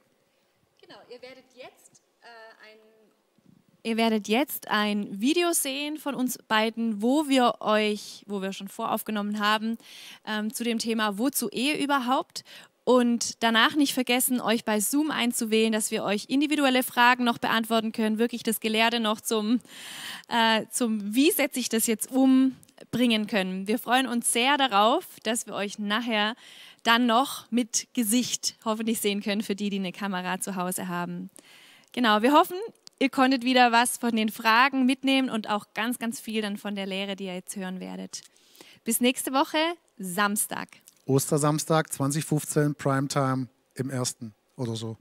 Genau, 0.80 0.98
ihr 1.08 1.22
werdet 1.22 1.44
jetzt 1.54 2.02
äh, 2.22 2.26
ein 2.64 2.78
Ihr 3.84 3.96
werdet 3.96 4.26
jetzt 4.26 4.68
ein 4.68 5.20
Video 5.20 5.52
sehen 5.52 5.98
von 5.98 6.16
uns 6.16 6.36
beiden, 6.48 7.00
wo 7.00 7.28
wir 7.28 7.60
euch, 7.60 8.24
wo 8.26 8.42
wir 8.42 8.52
schon 8.52 8.66
voraufgenommen 8.66 9.38
haben, 9.38 9.78
ähm, 10.26 10.52
zu 10.52 10.64
dem 10.64 10.78
Thema 10.78 11.16
Wozu 11.16 11.48
Ehe 11.50 11.80
überhaupt. 11.80 12.42
Und 12.86 13.42
danach 13.42 13.74
nicht 13.74 13.94
vergessen, 13.94 14.40
euch 14.40 14.64
bei 14.64 14.78
Zoom 14.78 15.10
einzuwählen, 15.10 15.72
dass 15.72 15.90
wir 15.90 16.04
euch 16.04 16.26
individuelle 16.28 16.84
Fragen 16.84 17.24
noch 17.24 17.38
beantworten 17.38 17.90
können, 17.90 18.20
wirklich 18.20 18.44
das 18.44 18.60
Gelehre 18.60 19.00
noch 19.00 19.20
zum, 19.20 19.60
äh, 20.28 20.66
zum 20.70 21.12
Wie 21.12 21.32
setze 21.32 21.58
ich 21.58 21.68
das 21.68 21.88
jetzt 21.88 22.12
um, 22.12 22.54
bringen 22.92 23.26
können. 23.26 23.66
Wir 23.66 23.80
freuen 23.80 24.06
uns 24.06 24.32
sehr 24.32 24.56
darauf, 24.56 25.04
dass 25.24 25.48
wir 25.48 25.54
euch 25.54 25.80
nachher 25.80 26.36
dann 26.84 27.06
noch 27.06 27.50
mit 27.50 27.88
Gesicht 27.92 28.54
hoffentlich 28.64 29.00
sehen 29.00 29.20
können, 29.20 29.42
für 29.42 29.56
die, 29.56 29.68
die 29.68 29.80
eine 29.80 29.90
Kamera 29.90 30.38
zu 30.40 30.54
Hause 30.54 30.86
haben. 30.86 31.28
Genau, 31.90 32.22
wir 32.22 32.34
hoffen, 32.34 32.58
ihr 33.00 33.08
konntet 33.08 33.42
wieder 33.42 33.72
was 33.72 33.98
von 33.98 34.14
den 34.14 34.28
Fragen 34.28 34.86
mitnehmen 34.86 35.28
und 35.28 35.50
auch 35.50 35.66
ganz, 35.74 35.98
ganz 35.98 36.20
viel 36.20 36.40
dann 36.40 36.56
von 36.56 36.76
der 36.76 36.86
Lehre, 36.86 37.16
die 37.16 37.24
ihr 37.24 37.34
jetzt 37.34 37.56
hören 37.56 37.80
werdet. 37.80 38.20
Bis 38.84 39.00
nächste 39.00 39.32
Woche, 39.32 39.58
Samstag. 39.98 40.68
Ostersamstag 41.06 41.92
2015, 41.92 42.74
Primetime 42.74 43.48
im 43.74 43.90
ersten 43.90 44.34
oder 44.56 44.76
so. 44.76 44.94